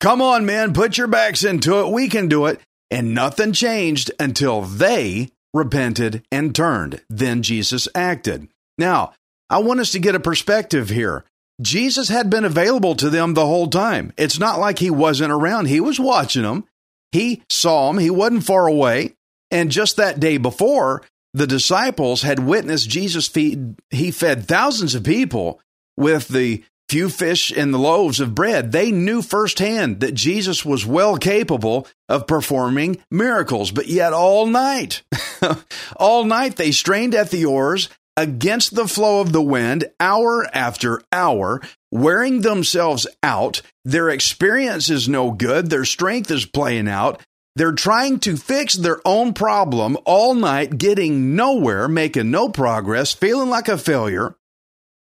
Come 0.00 0.20
on, 0.20 0.44
men, 0.44 0.74
put 0.74 0.98
your 0.98 1.06
backs 1.06 1.42
into 1.42 1.80
it. 1.80 1.90
We 1.90 2.08
can 2.08 2.28
do 2.28 2.46
it. 2.46 2.60
And 2.90 3.14
nothing 3.14 3.52
changed 3.52 4.12
until 4.20 4.62
they 4.62 5.30
repented 5.56 6.24
and 6.30 6.54
turned. 6.54 7.02
Then 7.08 7.42
Jesus 7.42 7.88
acted. 7.94 8.48
Now, 8.78 9.12
I 9.48 9.58
want 9.58 9.80
us 9.80 9.92
to 9.92 9.98
get 9.98 10.14
a 10.14 10.20
perspective 10.20 10.88
here. 10.88 11.24
Jesus 11.60 12.08
had 12.08 12.28
been 12.28 12.44
available 12.44 12.94
to 12.96 13.08
them 13.08 13.34
the 13.34 13.46
whole 13.46 13.68
time. 13.68 14.12
It's 14.16 14.38
not 14.38 14.58
like 14.58 14.78
he 14.78 14.90
wasn't 14.90 15.32
around. 15.32 15.66
He 15.66 15.80
was 15.80 15.98
watching 15.98 16.42
them. 16.42 16.64
He 17.12 17.42
saw 17.48 17.88
them. 17.88 17.98
he 17.98 18.10
wasn't 18.10 18.44
far 18.44 18.66
away. 18.66 19.14
And 19.50 19.70
just 19.70 19.96
that 19.96 20.20
day 20.20 20.36
before, 20.36 21.02
the 21.32 21.46
disciples 21.46 22.22
had 22.22 22.40
witnessed 22.40 22.90
Jesus 22.90 23.28
feed, 23.28 23.76
he 23.90 24.10
fed 24.10 24.46
thousands 24.46 24.94
of 24.94 25.04
people 25.04 25.60
with 25.96 26.28
the 26.28 26.64
few 26.88 27.08
fish 27.08 27.50
and 27.50 27.72
the 27.72 27.78
loaves 27.78 28.20
of 28.20 28.34
bread. 28.34 28.72
They 28.72 28.92
knew 28.92 29.22
firsthand 29.22 30.00
that 30.00 30.14
Jesus 30.14 30.64
was 30.64 30.86
well 30.86 31.16
capable 31.16 31.86
of 32.08 32.26
performing 32.26 32.98
miracles, 33.10 33.70
but 33.70 33.88
yet 33.88 34.12
all 34.12 34.46
night, 34.46 35.02
all 35.96 36.24
night 36.24 36.56
they 36.56 36.70
strained 36.70 37.14
at 37.14 37.30
the 37.30 37.44
oars 37.44 37.88
against 38.16 38.74
the 38.74 38.88
flow 38.88 39.20
of 39.20 39.32
the 39.32 39.42
wind, 39.42 39.84
hour 40.00 40.46
after 40.54 41.02
hour, 41.12 41.60
wearing 41.90 42.40
themselves 42.40 43.06
out. 43.22 43.60
Their 43.84 44.08
experience 44.08 44.88
is 44.88 45.08
no 45.08 45.32
good. 45.32 45.68
Their 45.68 45.84
strength 45.84 46.30
is 46.30 46.46
playing 46.46 46.88
out. 46.88 47.20
They're 47.56 47.72
trying 47.72 48.20
to 48.20 48.36
fix 48.36 48.74
their 48.74 49.00
own 49.04 49.32
problem 49.32 49.96
all 50.04 50.34
night, 50.34 50.76
getting 50.76 51.36
nowhere, 51.36 51.88
making 51.88 52.30
no 52.30 52.48
progress, 52.48 53.14
feeling 53.14 53.48
like 53.48 53.68
a 53.68 53.78
failure. 53.78 54.36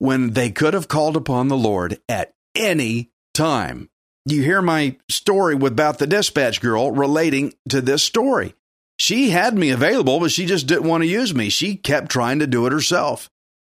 When 0.02 0.32
they 0.32 0.50
could 0.50 0.74
have 0.74 0.88
called 0.88 1.16
upon 1.16 1.46
the 1.46 1.56
Lord 1.56 1.96
at 2.08 2.34
any 2.56 3.12
time. 3.34 3.88
You 4.26 4.42
hear 4.42 4.60
my 4.60 4.96
story 5.08 5.54
about 5.54 5.98
the 5.98 6.08
dispatch 6.08 6.60
girl 6.60 6.90
relating 6.90 7.54
to 7.68 7.80
this 7.80 8.02
story. 8.02 8.56
She 8.98 9.30
had 9.30 9.56
me 9.56 9.70
available, 9.70 10.18
but 10.18 10.32
she 10.32 10.44
just 10.44 10.66
didn't 10.66 10.88
want 10.88 11.04
to 11.04 11.08
use 11.08 11.32
me. 11.32 11.50
She 11.50 11.76
kept 11.76 12.10
trying 12.10 12.40
to 12.40 12.48
do 12.48 12.66
it 12.66 12.72
herself. 12.72 13.30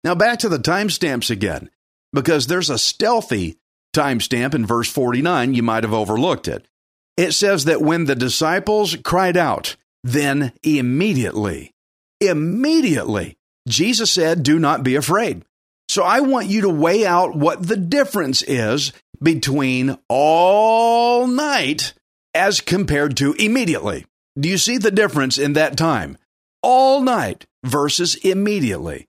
Now, 0.02 0.14
back 0.14 0.38
to 0.38 0.49
the 0.49 0.59
timestamps 0.59 1.31
again, 1.31 1.69
because 2.14 2.47
there's 2.47 2.71
a 2.71 2.78
stealthy 2.78 3.59
timestamp 3.95 4.54
in 4.54 4.64
verse 4.64 4.90
49. 4.90 5.52
You 5.52 5.62
might 5.62 5.85
have 5.85 5.93
overlooked 5.93 6.49
it. 6.49 6.66
It 7.19 7.33
says 7.33 7.66
that 7.66 7.83
when 7.83 8.07
the 8.07 8.14
disciples 8.14 8.97
cried 8.97 9.37
out, 9.37 9.76
then 10.02 10.54
immediately, 10.62 11.75
immediately, 12.19 13.37
Jesus 13.69 14.11
said, 14.11 14.43
Do 14.43 14.59
not 14.59 14.83
be 14.83 14.95
afraid. 14.95 15.45
So 15.88 16.03
I 16.03 16.21
want 16.21 16.49
you 16.49 16.62
to 16.62 16.69
weigh 16.69 17.07
out 17.07 17.37
what 17.37 17.67
the 17.67 17.76
difference 17.76 18.43
is 18.43 18.93
between 19.23 19.97
all 20.09 21.26
night 21.26 21.95
as 22.35 22.61
compared 22.61 23.17
to 23.19 23.33
immediately. 23.35 24.07
Do 24.38 24.49
you 24.49 24.59
see 24.59 24.79
the 24.79 24.91
difference 24.91 25.38
in 25.38 25.53
that 25.53 25.76
time? 25.76 26.19
All 26.62 27.00
night 27.00 27.47
versus 27.64 28.17
immediately. 28.17 29.07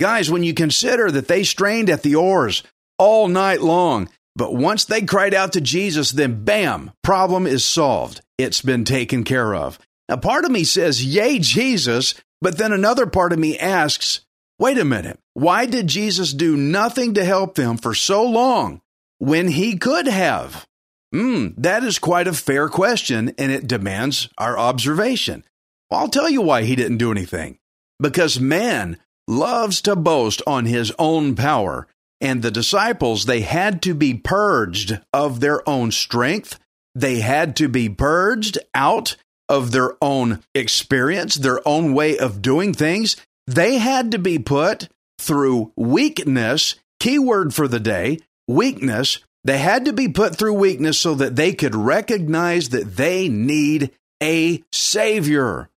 Guys, 0.00 0.30
when 0.30 0.42
you 0.42 0.54
consider 0.54 1.10
that 1.10 1.28
they 1.28 1.44
strained 1.44 1.90
at 1.90 2.02
the 2.02 2.14
oars 2.14 2.62
all 2.98 3.28
night 3.28 3.60
long, 3.60 4.08
but 4.34 4.54
once 4.54 4.84
they 4.84 5.02
cried 5.02 5.34
out 5.34 5.52
to 5.52 5.60
Jesus, 5.60 6.10
then 6.10 6.44
bam, 6.44 6.90
problem 7.02 7.46
is 7.46 7.64
solved. 7.64 8.20
It's 8.38 8.62
been 8.62 8.84
taken 8.84 9.24
care 9.24 9.54
of. 9.54 9.78
Now, 10.08 10.16
part 10.16 10.44
of 10.44 10.50
me 10.50 10.64
says, 10.64 11.04
Yay, 11.04 11.38
Jesus. 11.38 12.14
But 12.40 12.58
then 12.58 12.72
another 12.72 13.06
part 13.06 13.32
of 13.32 13.38
me 13.38 13.56
asks, 13.58 14.22
Wait 14.62 14.78
a 14.78 14.84
minute. 14.84 15.18
Why 15.34 15.66
did 15.66 15.88
Jesus 15.88 16.32
do 16.32 16.56
nothing 16.56 17.14
to 17.14 17.24
help 17.24 17.56
them 17.56 17.76
for 17.76 17.94
so 17.94 18.22
long 18.22 18.80
when 19.18 19.48
he 19.48 19.76
could 19.76 20.06
have? 20.06 20.68
Hmm, 21.12 21.48
that 21.56 21.82
is 21.82 21.98
quite 21.98 22.28
a 22.28 22.32
fair 22.32 22.68
question 22.68 23.34
and 23.38 23.50
it 23.50 23.66
demands 23.66 24.28
our 24.38 24.56
observation. 24.56 25.42
I'll 25.90 26.06
tell 26.06 26.30
you 26.30 26.42
why 26.42 26.62
he 26.62 26.76
didn't 26.76 26.98
do 26.98 27.10
anything. 27.10 27.58
Because 28.00 28.38
man 28.38 28.98
loves 29.26 29.82
to 29.82 29.96
boast 29.96 30.42
on 30.46 30.66
his 30.66 30.92
own 30.96 31.34
power 31.34 31.88
and 32.20 32.40
the 32.40 32.52
disciples, 32.52 33.24
they 33.24 33.40
had 33.40 33.82
to 33.82 33.94
be 33.94 34.14
purged 34.14 35.00
of 35.12 35.40
their 35.40 35.68
own 35.68 35.90
strength. 35.90 36.60
They 36.94 37.18
had 37.18 37.56
to 37.56 37.68
be 37.68 37.88
purged 37.88 38.58
out 38.76 39.16
of 39.48 39.72
their 39.72 39.96
own 40.00 40.44
experience, 40.54 41.34
their 41.34 41.66
own 41.66 41.94
way 41.94 42.16
of 42.16 42.40
doing 42.40 42.72
things. 42.72 43.16
They 43.46 43.78
had 43.78 44.12
to 44.12 44.18
be 44.18 44.38
put 44.38 44.88
through 45.18 45.72
weakness, 45.76 46.76
keyword 47.00 47.54
for 47.54 47.68
the 47.68 47.80
day, 47.80 48.18
weakness. 48.46 49.20
They 49.44 49.58
had 49.58 49.84
to 49.86 49.92
be 49.92 50.08
put 50.08 50.36
through 50.36 50.54
weakness 50.54 50.98
so 51.00 51.14
that 51.14 51.36
they 51.36 51.52
could 51.52 51.74
recognize 51.74 52.68
that 52.68 52.96
they 52.96 53.28
need 53.28 53.90
a 54.22 54.62
Savior. 54.72 55.68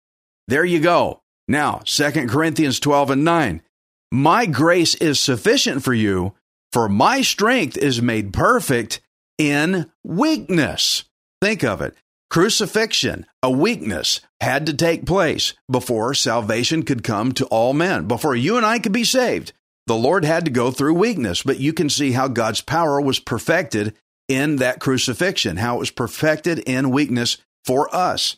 There 0.48 0.64
you 0.64 0.80
go. 0.80 1.22
Now, 1.48 1.80
2 1.84 2.28
Corinthians 2.28 2.80
12 2.80 3.10
and 3.10 3.24
9. 3.24 3.62
My 4.12 4.46
grace 4.46 4.94
is 4.94 5.18
sufficient 5.18 5.82
for 5.82 5.92
you, 5.92 6.34
for 6.72 6.88
my 6.88 7.22
strength 7.22 7.76
is 7.76 8.00
made 8.00 8.32
perfect 8.32 9.00
in 9.38 9.90
weakness. 10.04 11.04
Think 11.42 11.64
of 11.64 11.80
it. 11.80 11.94
Crucifixion, 12.30 13.26
a 13.42 13.50
weakness, 13.50 14.20
had 14.40 14.66
to 14.66 14.74
take 14.74 15.06
place 15.06 15.54
before 15.70 16.12
salvation 16.12 16.82
could 16.82 17.04
come 17.04 17.32
to 17.32 17.46
all 17.46 17.72
men. 17.72 18.06
Before 18.08 18.34
you 18.34 18.56
and 18.56 18.66
I 18.66 18.78
could 18.78 18.92
be 18.92 19.04
saved, 19.04 19.52
the 19.86 19.96
Lord 19.96 20.24
had 20.24 20.44
to 20.44 20.50
go 20.50 20.70
through 20.70 20.94
weakness. 20.94 21.42
But 21.42 21.60
you 21.60 21.72
can 21.72 21.88
see 21.88 22.12
how 22.12 22.28
God's 22.28 22.60
power 22.60 23.00
was 23.00 23.20
perfected 23.20 23.94
in 24.28 24.56
that 24.56 24.80
crucifixion, 24.80 25.56
how 25.56 25.76
it 25.76 25.80
was 25.80 25.90
perfected 25.90 26.58
in 26.60 26.90
weakness 26.90 27.38
for 27.64 27.94
us. 27.94 28.36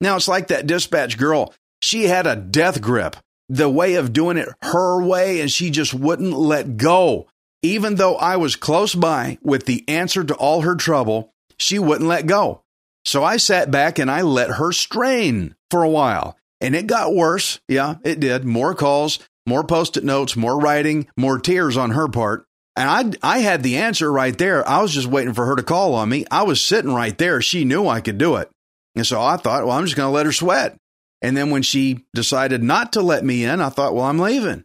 Now, 0.00 0.16
it's 0.16 0.28
like 0.28 0.48
that 0.48 0.66
dispatch 0.66 1.18
girl. 1.18 1.52
She 1.82 2.04
had 2.04 2.26
a 2.26 2.36
death 2.36 2.80
grip 2.80 3.16
the 3.48 3.68
way 3.68 3.94
of 3.94 4.12
doing 4.12 4.36
it 4.36 4.48
her 4.62 5.02
way, 5.02 5.40
and 5.40 5.50
she 5.50 5.70
just 5.70 5.92
wouldn't 5.92 6.32
let 6.32 6.76
go. 6.76 7.26
Even 7.62 7.96
though 7.96 8.16
I 8.16 8.36
was 8.36 8.56
close 8.56 8.94
by 8.94 9.38
with 9.42 9.66
the 9.66 9.84
answer 9.88 10.22
to 10.24 10.34
all 10.34 10.62
her 10.62 10.74
trouble, 10.74 11.32
she 11.58 11.78
wouldn't 11.78 12.08
let 12.08 12.26
go. 12.26 12.62
So 13.04 13.22
I 13.22 13.36
sat 13.36 13.70
back 13.70 13.98
and 13.98 14.10
I 14.10 14.22
let 14.22 14.50
her 14.50 14.72
strain 14.72 15.54
for 15.70 15.82
a 15.82 15.88
while. 15.88 16.36
And 16.60 16.74
it 16.74 16.86
got 16.86 17.14
worse. 17.14 17.60
Yeah, 17.68 17.96
it 18.04 18.20
did. 18.20 18.44
More 18.44 18.74
calls, 18.74 19.18
more 19.46 19.64
post 19.64 19.96
it 19.96 20.04
notes, 20.04 20.36
more 20.36 20.58
writing, 20.58 21.08
more 21.16 21.38
tears 21.38 21.76
on 21.76 21.90
her 21.90 22.08
part. 22.08 22.46
And 22.76 23.18
I, 23.22 23.34
I 23.36 23.38
had 23.38 23.62
the 23.62 23.76
answer 23.76 24.10
right 24.10 24.36
there. 24.36 24.66
I 24.68 24.80
was 24.82 24.92
just 24.92 25.06
waiting 25.06 25.34
for 25.34 25.46
her 25.46 25.56
to 25.56 25.62
call 25.62 25.94
on 25.94 26.08
me. 26.08 26.24
I 26.30 26.42
was 26.42 26.60
sitting 26.60 26.92
right 26.92 27.16
there. 27.16 27.40
She 27.40 27.64
knew 27.64 27.86
I 27.86 28.00
could 28.00 28.18
do 28.18 28.36
it. 28.36 28.50
And 28.96 29.06
so 29.06 29.20
I 29.20 29.36
thought, 29.36 29.66
well, 29.66 29.76
I'm 29.76 29.84
just 29.84 29.96
going 29.96 30.08
to 30.08 30.14
let 30.14 30.26
her 30.26 30.32
sweat. 30.32 30.76
And 31.22 31.36
then 31.36 31.50
when 31.50 31.62
she 31.62 32.04
decided 32.14 32.62
not 32.62 32.92
to 32.94 33.02
let 33.02 33.24
me 33.24 33.44
in, 33.44 33.60
I 33.60 33.68
thought, 33.68 33.94
well, 33.94 34.04
I'm 34.04 34.18
leaving. 34.18 34.64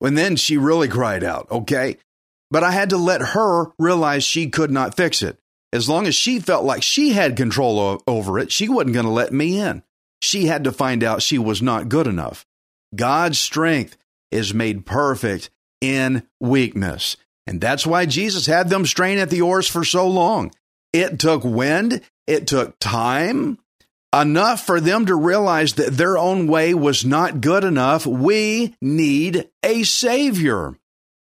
And 0.00 0.16
then 0.16 0.36
she 0.36 0.56
really 0.56 0.88
cried 0.88 1.24
out, 1.24 1.50
okay? 1.50 1.96
But 2.50 2.64
I 2.64 2.70
had 2.70 2.90
to 2.90 2.96
let 2.96 3.20
her 3.20 3.66
realize 3.78 4.24
she 4.24 4.48
could 4.48 4.70
not 4.70 4.96
fix 4.96 5.22
it. 5.22 5.38
As 5.72 5.88
long 5.88 6.06
as 6.06 6.14
she 6.14 6.38
felt 6.40 6.64
like 6.64 6.82
she 6.82 7.10
had 7.10 7.36
control 7.36 8.02
over 8.06 8.38
it, 8.38 8.50
she 8.50 8.68
wasn't 8.68 8.94
going 8.94 9.06
to 9.06 9.12
let 9.12 9.32
me 9.32 9.60
in. 9.60 9.82
She 10.20 10.46
had 10.46 10.64
to 10.64 10.72
find 10.72 11.04
out 11.04 11.22
she 11.22 11.38
was 11.38 11.60
not 11.60 11.88
good 11.88 12.06
enough. 12.06 12.46
God's 12.94 13.38
strength 13.38 13.96
is 14.30 14.54
made 14.54 14.86
perfect 14.86 15.50
in 15.80 16.26
weakness. 16.40 17.16
And 17.46 17.60
that's 17.60 17.86
why 17.86 18.06
Jesus 18.06 18.46
had 18.46 18.68
them 18.68 18.86
strain 18.86 19.18
at 19.18 19.30
the 19.30 19.42
oars 19.42 19.68
for 19.68 19.84
so 19.84 20.08
long. 20.08 20.52
It 20.92 21.18
took 21.18 21.44
wind, 21.44 22.00
it 22.26 22.46
took 22.46 22.78
time, 22.78 23.58
enough 24.14 24.64
for 24.64 24.80
them 24.80 25.06
to 25.06 25.14
realize 25.14 25.74
that 25.74 25.96
their 25.96 26.18
own 26.18 26.46
way 26.46 26.74
was 26.74 27.04
not 27.04 27.40
good 27.40 27.64
enough. 27.64 28.06
We 28.06 28.74
need 28.80 29.48
a 29.62 29.82
Savior. 29.82 30.76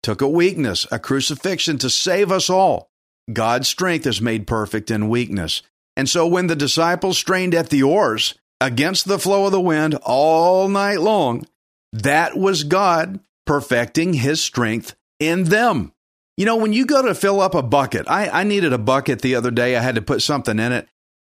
Took 0.03 0.20
a 0.20 0.29
weakness, 0.29 0.87
a 0.92 0.99
crucifixion 0.99 1.79
to 1.79 1.90
save 1.90 2.31
us 2.31 2.49
all. 2.49 2.90
God's 3.33 3.69
strength 3.69 4.07
is 4.07 4.21
made 4.21 4.47
perfect 4.47 4.91
in 4.91 5.09
weakness. 5.09 5.62
And 5.97 6.09
so 6.09 6.27
when 6.27 6.47
the 6.47 6.57
disciples 6.57 7.19
strained 7.19 7.55
at 7.55 7.71
the 7.71 7.83
oars 7.83 8.35
against 8.61 9.09
the 9.09 9.19
flow 9.19 9.47
of 9.47 9.53
the 9.53 9.61
wind 9.61 9.95
all 10.03 10.69
night 10.69 11.01
long, 11.01 11.47
that 11.93 12.37
was 12.37 12.65
God 12.65 13.21
perfecting 13.47 14.15
his 14.15 14.41
strength 14.41 14.95
in 15.19 15.45
them. 15.45 15.93
You 16.37 16.45
know, 16.45 16.57
when 16.57 16.73
you 16.75 16.85
go 16.85 17.03
to 17.03 17.15
fill 17.15 17.41
up 17.41 17.55
a 17.55 17.62
bucket, 17.62 18.07
I, 18.09 18.29
I 18.29 18.45
needed 18.45 18.73
a 18.73 18.79
bucket 18.79 19.23
the 19.23 19.35
other 19.35 19.51
day. 19.51 19.77
I 19.77 19.81
had 19.81 19.95
to 19.95 20.03
put 20.03 20.21
something 20.21 20.59
in 20.59 20.73
it. 20.73 20.87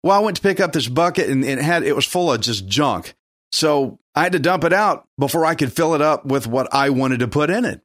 Well, 0.02 0.16
I 0.16 0.22
went 0.22 0.36
to 0.36 0.42
pick 0.42 0.60
up 0.60 0.72
this 0.72 0.88
bucket 0.88 1.28
and 1.28 1.44
it 1.44 1.58
had 1.58 1.82
it 1.82 1.94
was 1.94 2.06
full 2.06 2.32
of 2.32 2.40
just 2.40 2.66
junk. 2.66 3.14
So 3.52 3.98
I 4.14 4.24
had 4.24 4.32
to 4.32 4.38
dump 4.38 4.64
it 4.64 4.72
out 4.72 5.06
before 5.18 5.44
I 5.44 5.54
could 5.54 5.72
fill 5.72 5.94
it 5.94 6.02
up 6.02 6.24
with 6.24 6.46
what 6.46 6.72
I 6.74 6.90
wanted 6.90 7.20
to 7.20 7.28
put 7.28 7.50
in 7.50 7.64
it. 7.64 7.80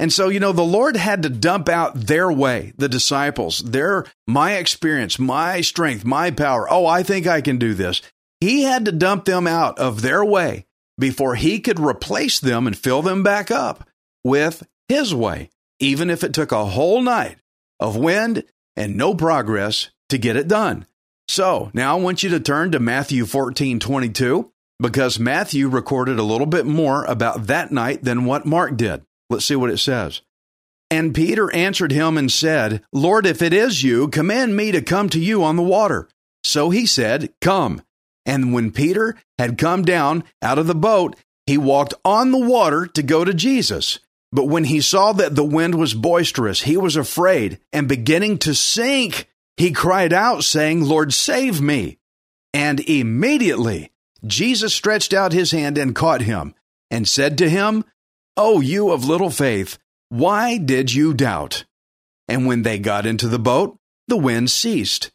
And 0.00 0.10
so, 0.10 0.30
you 0.30 0.40
know, 0.40 0.52
the 0.52 0.62
Lord 0.62 0.96
had 0.96 1.22
to 1.24 1.28
dump 1.28 1.68
out 1.68 1.94
their 1.94 2.32
way, 2.32 2.72
the 2.78 2.88
disciples, 2.88 3.58
their 3.58 4.06
my 4.26 4.54
experience, 4.54 5.18
my 5.18 5.60
strength, 5.60 6.06
my 6.06 6.30
power. 6.30 6.66
Oh, 6.70 6.86
I 6.86 7.02
think 7.02 7.26
I 7.26 7.42
can 7.42 7.58
do 7.58 7.74
this. 7.74 8.00
He 8.40 8.62
had 8.62 8.86
to 8.86 8.92
dump 8.92 9.26
them 9.26 9.46
out 9.46 9.78
of 9.78 10.00
their 10.00 10.24
way 10.24 10.64
before 10.98 11.34
he 11.34 11.60
could 11.60 11.78
replace 11.78 12.40
them 12.40 12.66
and 12.66 12.74
fill 12.74 13.02
them 13.02 13.22
back 13.22 13.50
up 13.50 13.86
with 14.24 14.66
his 14.88 15.14
way, 15.14 15.50
even 15.80 16.08
if 16.08 16.24
it 16.24 16.32
took 16.32 16.50
a 16.50 16.64
whole 16.64 17.02
night 17.02 17.36
of 17.78 17.94
wind 17.94 18.44
and 18.76 18.96
no 18.96 19.14
progress 19.14 19.90
to 20.08 20.16
get 20.16 20.34
it 20.34 20.48
done. 20.48 20.86
So 21.28 21.70
now 21.74 21.98
I 21.98 22.00
want 22.00 22.22
you 22.22 22.30
to 22.30 22.40
turn 22.40 22.72
to 22.72 22.80
Matthew 22.80 23.26
14 23.26 23.78
22 23.78 24.50
because 24.80 25.20
Matthew 25.20 25.68
recorded 25.68 26.18
a 26.18 26.22
little 26.22 26.46
bit 26.46 26.64
more 26.64 27.04
about 27.04 27.48
that 27.48 27.70
night 27.70 28.02
than 28.02 28.24
what 28.24 28.46
Mark 28.46 28.78
did. 28.78 29.04
Let's 29.30 29.46
see 29.46 29.56
what 29.56 29.70
it 29.70 29.78
says. 29.78 30.20
And 30.90 31.14
Peter 31.14 31.52
answered 31.54 31.92
him 31.92 32.18
and 32.18 32.30
said, 32.30 32.82
Lord, 32.92 33.24
if 33.24 33.40
it 33.40 33.52
is 33.52 33.82
you, 33.82 34.08
command 34.08 34.56
me 34.56 34.72
to 34.72 34.82
come 34.82 35.08
to 35.10 35.20
you 35.20 35.44
on 35.44 35.54
the 35.56 35.62
water. 35.62 36.08
So 36.42 36.70
he 36.70 36.84
said, 36.84 37.32
Come. 37.40 37.82
And 38.26 38.52
when 38.52 38.72
Peter 38.72 39.16
had 39.38 39.56
come 39.56 39.82
down 39.82 40.24
out 40.42 40.58
of 40.58 40.66
the 40.66 40.74
boat, 40.74 41.16
he 41.46 41.56
walked 41.56 41.94
on 42.04 42.32
the 42.32 42.38
water 42.38 42.86
to 42.86 43.02
go 43.02 43.24
to 43.24 43.32
Jesus. 43.32 43.98
But 44.32 44.46
when 44.46 44.64
he 44.64 44.80
saw 44.80 45.12
that 45.12 45.34
the 45.34 45.44
wind 45.44 45.76
was 45.76 45.94
boisterous, 45.94 46.62
he 46.62 46.76
was 46.76 46.96
afraid, 46.96 47.58
and 47.72 47.88
beginning 47.88 48.38
to 48.38 48.54
sink, 48.54 49.28
he 49.56 49.72
cried 49.72 50.12
out, 50.12 50.44
saying, 50.44 50.84
Lord, 50.84 51.12
save 51.12 51.60
me. 51.60 51.98
And 52.52 52.80
immediately 52.80 53.90
Jesus 54.24 54.74
stretched 54.74 55.12
out 55.12 55.32
his 55.32 55.50
hand 55.50 55.78
and 55.78 55.94
caught 55.94 56.22
him, 56.22 56.54
and 56.90 57.08
said 57.08 57.38
to 57.38 57.48
him, 57.48 57.84
O 58.42 58.60
you 58.60 58.90
of 58.90 59.04
little 59.04 59.28
faith, 59.28 59.76
why 60.08 60.56
did 60.56 60.94
you 60.94 61.12
doubt? 61.12 61.66
And 62.26 62.46
when 62.46 62.62
they 62.62 62.78
got 62.78 63.04
into 63.04 63.28
the 63.28 63.38
boat, 63.38 63.76
the 64.08 64.16
wind 64.16 64.50
ceased. 64.50 65.10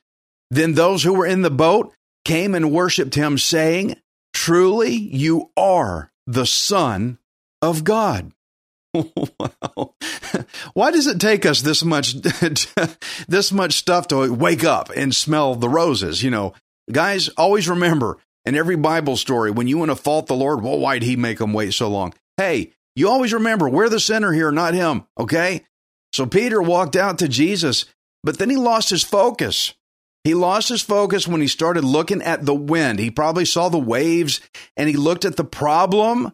Then 0.51 0.73
those 0.73 1.01
who 1.01 1.11
were 1.11 1.25
in 1.25 1.41
the 1.41 1.49
boat 1.49 1.91
came 2.23 2.53
and 2.53 2.71
worshipped 2.71 3.15
him, 3.15 3.39
saying, 3.39 3.95
Truly 4.35 4.93
you 4.93 5.49
are 5.57 6.11
the 6.27 6.45
Son 6.45 7.17
of 7.63 7.83
God. 7.83 8.31
wow. 8.93 9.95
why 10.75 10.91
does 10.91 11.07
it 11.07 11.19
take 11.19 11.47
us 11.47 11.63
this 11.63 11.83
much 11.83 12.13
this 13.27 13.51
much 13.51 13.73
stuff 13.73 14.07
to 14.09 14.31
wake 14.31 14.63
up 14.63 14.91
and 14.95 15.15
smell 15.15 15.55
the 15.55 15.67
roses? 15.67 16.21
You 16.21 16.29
know, 16.29 16.53
guys, 16.91 17.29
always 17.29 17.67
remember 17.67 18.19
in 18.45 18.55
every 18.55 18.75
Bible 18.75 19.17
story 19.17 19.49
when 19.49 19.67
you 19.67 19.79
want 19.79 19.89
to 19.89 19.95
fault 19.95 20.27
the 20.27 20.35
Lord, 20.35 20.61
well, 20.61 20.77
why'd 20.77 21.01
He 21.01 21.15
make 21.15 21.39
them 21.39 21.53
wait 21.53 21.73
so 21.73 21.89
long? 21.89 22.13
Hey, 22.37 22.73
you 22.95 23.09
always 23.09 23.33
remember 23.33 23.69
we're 23.69 23.89
the 23.89 23.99
sinner 23.99 24.31
here, 24.31 24.51
not 24.51 24.73
Him. 24.73 25.05
Okay, 25.19 25.65
so 26.13 26.25
Peter 26.25 26.61
walked 26.61 26.95
out 26.95 27.19
to 27.19 27.27
Jesus, 27.27 27.85
but 28.23 28.37
then 28.37 28.49
he 28.49 28.55
lost 28.55 28.89
his 28.89 29.03
focus. 29.03 29.73
He 30.23 30.33
lost 30.33 30.69
his 30.69 30.81
focus 30.81 31.27
when 31.27 31.41
he 31.41 31.47
started 31.47 31.83
looking 31.83 32.21
at 32.21 32.45
the 32.45 32.55
wind. 32.55 32.97
He 32.97 33.11
probably 33.11 33.45
saw 33.45 33.69
the 33.69 33.77
waves 33.77 34.41
and 34.75 34.89
he 34.89 34.95
looked 34.95 35.25
at 35.25 35.35
the 35.35 35.43
problem 35.43 36.31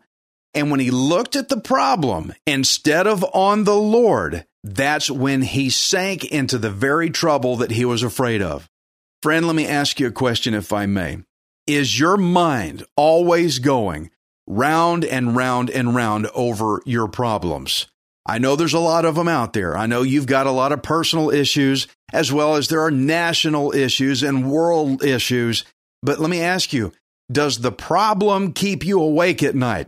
and 0.54 0.70
when 0.70 0.80
he 0.80 0.92
looked 0.92 1.36
at 1.36 1.50
the 1.50 1.60
problem 1.60 2.34
instead 2.46 3.08
of 3.08 3.26
on 3.34 3.64
the 3.64 3.76
Lord, 3.76 4.46
that's 4.64 5.10
when 5.10 5.42
he 5.42 5.70
sank 5.70 6.26
into 6.26 6.58
the 6.58 6.70
very 6.70 7.10
trouble 7.10 7.58
that 7.58 7.72
he 7.72 7.86
was 7.86 8.04
afraid 8.04 8.42
of. 8.42 8.70
Friend, 9.24 9.46
let 9.46 9.56
me 9.56 9.68
ask 9.68 10.00
you 10.00 10.08
a 10.08 10.12
question, 10.12 10.54
if 10.54 10.74
I 10.74 10.86
may. 10.86 11.20
Is 11.68 12.00
your 12.00 12.18
mind 12.18 12.84
always 12.98 13.60
going 13.60 14.12
round 14.52 15.06
and 15.06 15.36
round 15.36 15.70
and 15.70 15.96
round 15.96 16.28
over 16.34 16.82
your 16.86 17.08
problems? 17.08 17.88
I 18.26 18.38
know 18.38 18.56
there's 18.56 18.74
a 18.74 18.80
lot 18.80 19.06
of 19.06 19.16
them 19.16 19.28
out 19.28 19.54
there. 19.54 19.76
I 19.76 19.88
know 19.88 20.04
you've 20.04 20.28
got 20.28 20.46
a 20.46 20.52
lot 20.52 20.72
of 20.72 20.84
personal 20.84 21.32
issues 21.32 21.88
as 22.14 22.32
well 22.32 22.56
as 22.56 22.68
there 22.68 22.82
are 22.82 22.92
national 22.92 23.74
issues 23.74 24.22
and 24.22 24.52
world 24.52 25.04
issues. 25.04 25.64
But 26.04 26.20
let 26.20 26.30
me 26.30 26.42
ask 26.42 26.74
you, 26.74 26.92
does 27.32 27.60
the 27.60 27.72
problem 27.72 28.54
keep 28.54 28.86
you 28.86 29.02
awake 29.02 29.42
at 29.42 29.56
night? 29.56 29.88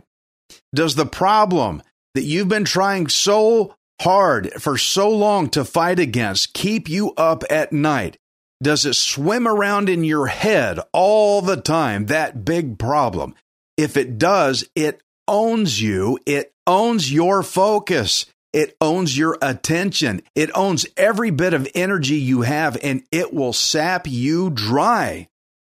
Does 0.74 0.94
the 0.94 1.06
problem 1.06 1.82
that 2.14 2.24
you've 2.24 2.48
been 2.48 2.64
trying 2.64 3.08
so 3.08 3.74
hard 4.00 4.52
for 4.54 4.76
so 4.78 5.10
long 5.10 5.48
to 5.50 5.64
fight 5.64 5.98
against 5.98 6.54
keep 6.54 6.88
you 6.88 7.12
up 7.16 7.44
at 7.50 7.72
night? 7.72 8.16
Does 8.62 8.86
it 8.86 8.94
swim 8.94 9.46
around 9.46 9.88
in 9.88 10.04
your 10.04 10.28
head 10.28 10.78
all 10.92 11.42
the 11.42 11.60
time, 11.60 12.06
that 12.06 12.44
big 12.44 12.78
problem? 12.78 13.34
If 13.76 13.96
it 13.96 14.18
does, 14.18 14.68
it 14.74 15.00
owns 15.26 15.80
you. 15.80 16.18
It 16.26 16.52
owns 16.66 17.12
your 17.12 17.42
focus. 17.42 18.26
It 18.52 18.76
owns 18.80 19.18
your 19.18 19.36
attention. 19.42 20.22
It 20.34 20.50
owns 20.54 20.86
every 20.96 21.30
bit 21.30 21.54
of 21.54 21.68
energy 21.74 22.16
you 22.16 22.42
have, 22.42 22.78
and 22.82 23.02
it 23.10 23.34
will 23.34 23.52
sap 23.52 24.06
you 24.06 24.50
dry 24.50 25.28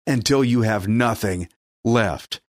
until 0.06 0.44
you 0.44 0.64
have 0.64 0.88
nothing 0.88 1.48
left. 1.86 2.42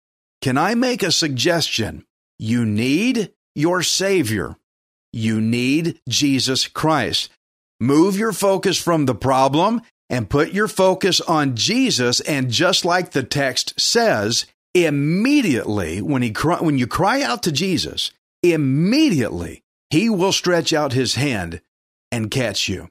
Can 0.41 0.57
I 0.57 0.75
make 0.75 1.03
a 1.03 1.11
suggestion? 1.11 2.05
You 2.39 2.65
need 2.65 3.31
your 3.53 3.83
Savior. 3.83 4.55
You 5.13 5.39
need 5.39 5.99
Jesus 6.09 6.67
Christ. 6.67 7.29
Move 7.79 8.17
your 8.17 8.33
focus 8.33 8.81
from 8.81 9.05
the 9.05 9.15
problem 9.15 9.81
and 10.09 10.29
put 10.29 10.53
your 10.53 10.67
focus 10.67 11.21
on 11.21 11.55
Jesus. 11.55 12.19
And 12.21 12.49
just 12.49 12.83
like 12.83 13.11
the 13.11 13.23
text 13.23 13.79
says, 13.79 14.45
immediately 14.75 16.01
when, 16.01 16.21
he 16.21 16.31
cry, 16.31 16.59
when 16.59 16.77
you 16.77 16.85
cry 16.85 17.23
out 17.23 17.41
to 17.43 17.51
Jesus, 17.51 18.11
immediately 18.43 19.63
he 19.89 20.09
will 20.09 20.33
stretch 20.33 20.73
out 20.73 20.93
his 20.93 21.15
hand 21.15 21.61
and 22.11 22.29
catch 22.29 22.67
you. 22.67 22.89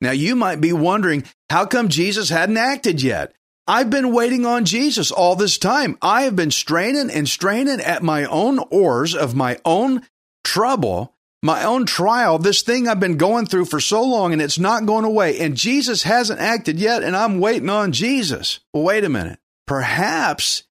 Now, 0.00 0.12
you 0.12 0.34
might 0.34 0.60
be 0.60 0.72
wondering, 0.72 1.24
how 1.50 1.66
come 1.66 1.88
Jesus 1.88 2.30
hadn't 2.30 2.56
acted 2.56 3.02
yet? 3.02 3.34
I've 3.66 3.90
been 3.90 4.14
waiting 4.14 4.46
on 4.46 4.64
Jesus 4.64 5.10
all 5.10 5.36
this 5.36 5.58
time. 5.58 5.98
I 6.00 6.22
have 6.22 6.34
been 6.34 6.50
straining 6.50 7.10
and 7.10 7.28
straining 7.28 7.80
at 7.80 8.02
my 8.02 8.24
own 8.24 8.58
oars 8.70 9.14
of 9.14 9.34
my 9.34 9.58
own 9.64 10.06
trouble, 10.42 11.14
my 11.42 11.64
own 11.64 11.86
trial, 11.86 12.38
this 12.38 12.62
thing 12.62 12.88
I've 12.88 13.00
been 13.00 13.16
going 13.16 13.46
through 13.46 13.66
for 13.66 13.80
so 13.80 14.02
long 14.02 14.32
and 14.32 14.40
it's 14.40 14.58
not 14.58 14.86
going 14.86 15.04
away. 15.04 15.38
And 15.38 15.56
Jesus 15.56 16.04
hasn't 16.04 16.40
acted 16.40 16.80
yet, 16.80 17.02
and 17.02 17.16
I'm 17.16 17.38
waiting 17.38 17.70
on 17.70 17.92
Jesus. 17.92 18.60
Well, 18.72 18.84
wait 18.84 19.04
a 19.04 19.08
minute. 19.08 19.38
Perhaps 19.66 20.64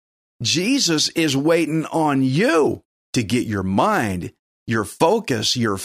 Jesus 0.43 1.09
is 1.11 1.37
waiting 1.37 1.87
on 1.87 2.23
you 2.23 2.83
to 3.15 3.23
get 3.23 3.47
your 3.47 3.63
mind, 3.63 4.33
your 4.67 4.85
focus, 4.85 5.57
your 5.57 5.79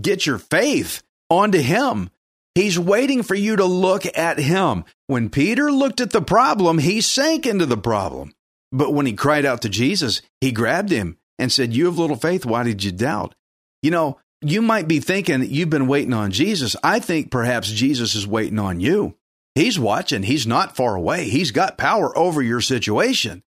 get 0.00 0.26
your 0.26 0.38
faith 0.38 1.02
onto 1.30 1.58
him 1.58 2.10
He's 2.56 2.78
waiting 2.78 3.22
for 3.22 3.34
you 3.34 3.56
to 3.56 3.66
look 3.66 4.06
at 4.16 4.38
him. 4.38 4.86
When 5.08 5.28
Peter 5.28 5.70
looked 5.70 6.00
at 6.00 6.12
the 6.12 6.22
problem, 6.22 6.78
he 6.78 7.02
sank 7.02 7.44
into 7.44 7.66
the 7.66 7.76
problem. 7.76 8.32
But 8.72 8.94
when 8.94 9.04
he 9.04 9.12
cried 9.12 9.44
out 9.44 9.60
to 9.62 9.68
Jesus, 9.68 10.22
he 10.40 10.52
grabbed 10.52 10.90
him 10.90 11.18
and 11.38 11.52
said, 11.52 11.74
You 11.74 11.84
have 11.84 11.98
little 11.98 12.16
faith. 12.16 12.46
Why 12.46 12.62
did 12.62 12.82
you 12.82 12.92
doubt? 12.92 13.34
You 13.82 13.90
know, 13.90 14.18
you 14.40 14.62
might 14.62 14.88
be 14.88 15.00
thinking 15.00 15.44
you've 15.44 15.68
been 15.68 15.86
waiting 15.86 16.14
on 16.14 16.30
Jesus. 16.30 16.74
I 16.82 16.98
think 16.98 17.30
perhaps 17.30 17.70
Jesus 17.70 18.14
is 18.14 18.26
waiting 18.26 18.58
on 18.58 18.80
you. 18.80 19.18
He's 19.54 19.78
watching. 19.78 20.22
He's 20.22 20.46
not 20.46 20.76
far 20.76 20.96
away. 20.96 21.28
He's 21.28 21.50
got 21.50 21.76
power 21.76 22.16
over 22.16 22.40
your 22.40 22.62
situation. 22.62 23.42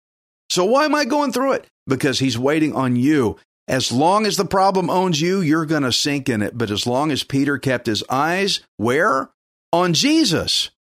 So 0.49 0.65
why 0.65 0.85
am 0.85 0.95
I 0.95 1.05
going 1.05 1.31
through 1.31 1.53
it? 1.53 1.67
Because 1.88 2.19
he's 2.19 2.38
waiting 2.38 2.75
on 2.75 2.95
you. 2.95 3.38
As 3.67 3.91
long 3.91 4.25
as 4.25 4.35
the 4.35 4.45
problem 4.45 4.89
owns 4.89 5.21
you, 5.21 5.41
you're 5.41 5.65
going 5.65 5.83
to 5.83 5.91
sink 5.91 6.27
in 6.27 6.41
it. 6.41 6.57
But 6.57 6.71
as 6.71 6.88
long 6.88 7.12
as 7.12 7.23
Peter 7.23 7.57
kept 7.57 7.85
his 7.85 8.03
eyes 8.09 8.62
where? 8.77 9.29
On 9.71 9.93
Jesus. 9.93 10.71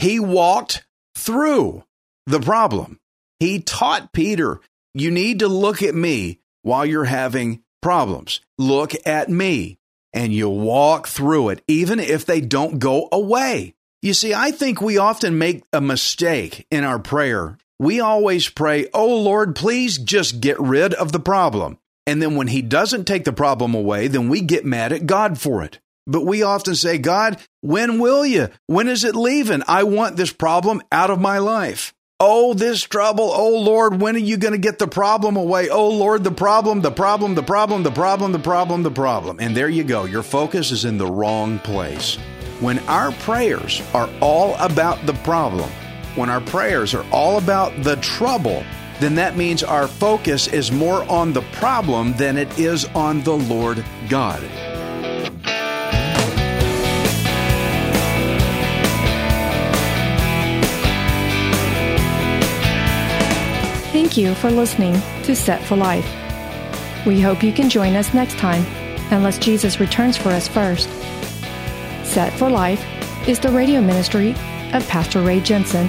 He 0.00 0.18
walked 0.18 0.84
through 1.16 1.84
the 2.26 2.40
problem. 2.40 2.98
He 3.38 3.60
taught 3.60 4.12
Peter, 4.12 4.60
you 4.94 5.10
need 5.10 5.40
to 5.40 5.48
look 5.48 5.82
at 5.82 5.94
me 5.94 6.40
while 6.62 6.84
you're 6.84 7.04
having 7.04 7.62
problems. 7.82 8.40
Look 8.58 8.92
at 9.06 9.28
me 9.28 9.78
and 10.12 10.32
you'll 10.32 10.58
walk 10.58 11.06
through 11.06 11.50
it, 11.50 11.62
even 11.68 12.00
if 12.00 12.24
they 12.24 12.40
don't 12.40 12.78
go 12.78 13.08
away. 13.12 13.74
You 14.02 14.14
see, 14.14 14.34
I 14.34 14.50
think 14.50 14.80
we 14.80 14.98
often 14.98 15.38
make 15.38 15.64
a 15.72 15.80
mistake 15.80 16.66
in 16.70 16.84
our 16.84 16.98
prayer. 16.98 17.58
We 17.78 18.00
always 18.00 18.48
pray, 18.48 18.88
Oh 18.94 19.18
Lord, 19.18 19.56
please 19.56 19.98
just 19.98 20.40
get 20.40 20.58
rid 20.60 20.94
of 20.94 21.12
the 21.12 21.20
problem. 21.20 21.78
And 22.06 22.20
then 22.20 22.36
when 22.36 22.48
he 22.48 22.62
doesn't 22.62 23.06
take 23.06 23.24
the 23.24 23.32
problem 23.32 23.74
away, 23.74 24.08
then 24.08 24.28
we 24.28 24.40
get 24.40 24.64
mad 24.64 24.92
at 24.92 25.06
God 25.06 25.40
for 25.40 25.62
it. 25.62 25.80
But 26.06 26.26
we 26.26 26.42
often 26.42 26.74
say, 26.74 26.98
God, 26.98 27.40
when 27.62 27.98
will 27.98 28.26
you? 28.26 28.48
When 28.66 28.88
is 28.88 29.04
it 29.04 29.16
leaving? 29.16 29.62
I 29.66 29.84
want 29.84 30.16
this 30.16 30.32
problem 30.32 30.82
out 30.92 31.10
of 31.10 31.20
my 31.20 31.38
life. 31.38 31.94
Oh, 32.20 32.54
this 32.54 32.82
trouble. 32.82 33.30
Oh, 33.34 33.58
Lord, 33.58 34.00
when 34.00 34.14
are 34.14 34.20
you 34.20 34.36
going 34.36 34.52
to 34.52 34.58
get 34.58 34.78
the 34.78 34.86
problem 34.86 35.36
away? 35.36 35.68
Oh, 35.70 35.88
Lord, 35.88 36.22
the 36.22 36.30
problem, 36.30 36.82
the 36.82 36.90
problem, 36.90 37.34
the 37.34 37.42
problem, 37.42 37.82
the 37.82 37.90
problem, 37.90 38.32
the 38.32 38.38
problem, 38.38 38.82
the 38.82 38.90
problem. 38.90 39.38
And 39.40 39.56
there 39.56 39.68
you 39.68 39.82
go. 39.82 40.04
Your 40.04 40.22
focus 40.22 40.70
is 40.70 40.84
in 40.84 40.98
the 40.98 41.10
wrong 41.10 41.58
place. 41.58 42.16
When 42.60 42.78
our 42.80 43.12
prayers 43.12 43.82
are 43.94 44.08
all 44.20 44.54
about 44.56 45.04
the 45.06 45.14
problem, 45.14 45.70
when 46.14 46.30
our 46.30 46.40
prayers 46.40 46.94
are 46.94 47.04
all 47.10 47.38
about 47.38 47.82
the 47.82 47.96
trouble, 47.96 48.64
then 49.00 49.14
that 49.16 49.36
means 49.36 49.62
our 49.62 49.88
focus 49.88 50.46
is 50.46 50.70
more 50.70 51.02
on 51.10 51.32
the 51.32 51.42
problem 51.52 52.12
than 52.14 52.36
it 52.36 52.58
is 52.58 52.84
on 52.94 53.22
the 53.22 53.36
Lord 53.36 53.84
God. 54.08 54.42
Thank 63.92 64.16
you 64.16 64.34
for 64.34 64.50
listening 64.50 64.94
to 65.24 65.34
Set 65.34 65.64
for 65.64 65.76
Life. 65.76 66.06
We 67.04 67.20
hope 67.20 67.42
you 67.42 67.52
can 67.52 67.68
join 67.68 67.96
us 67.96 68.14
next 68.14 68.38
time, 68.38 68.64
unless 69.12 69.38
Jesus 69.38 69.80
returns 69.80 70.16
for 70.16 70.28
us 70.28 70.46
first. 70.46 70.88
Set 72.04 72.32
for 72.38 72.48
Life 72.48 72.84
is 73.28 73.40
the 73.40 73.50
radio 73.50 73.80
ministry 73.80 74.30
of 74.72 74.86
Pastor 74.88 75.20
Ray 75.20 75.40
Jensen. 75.40 75.88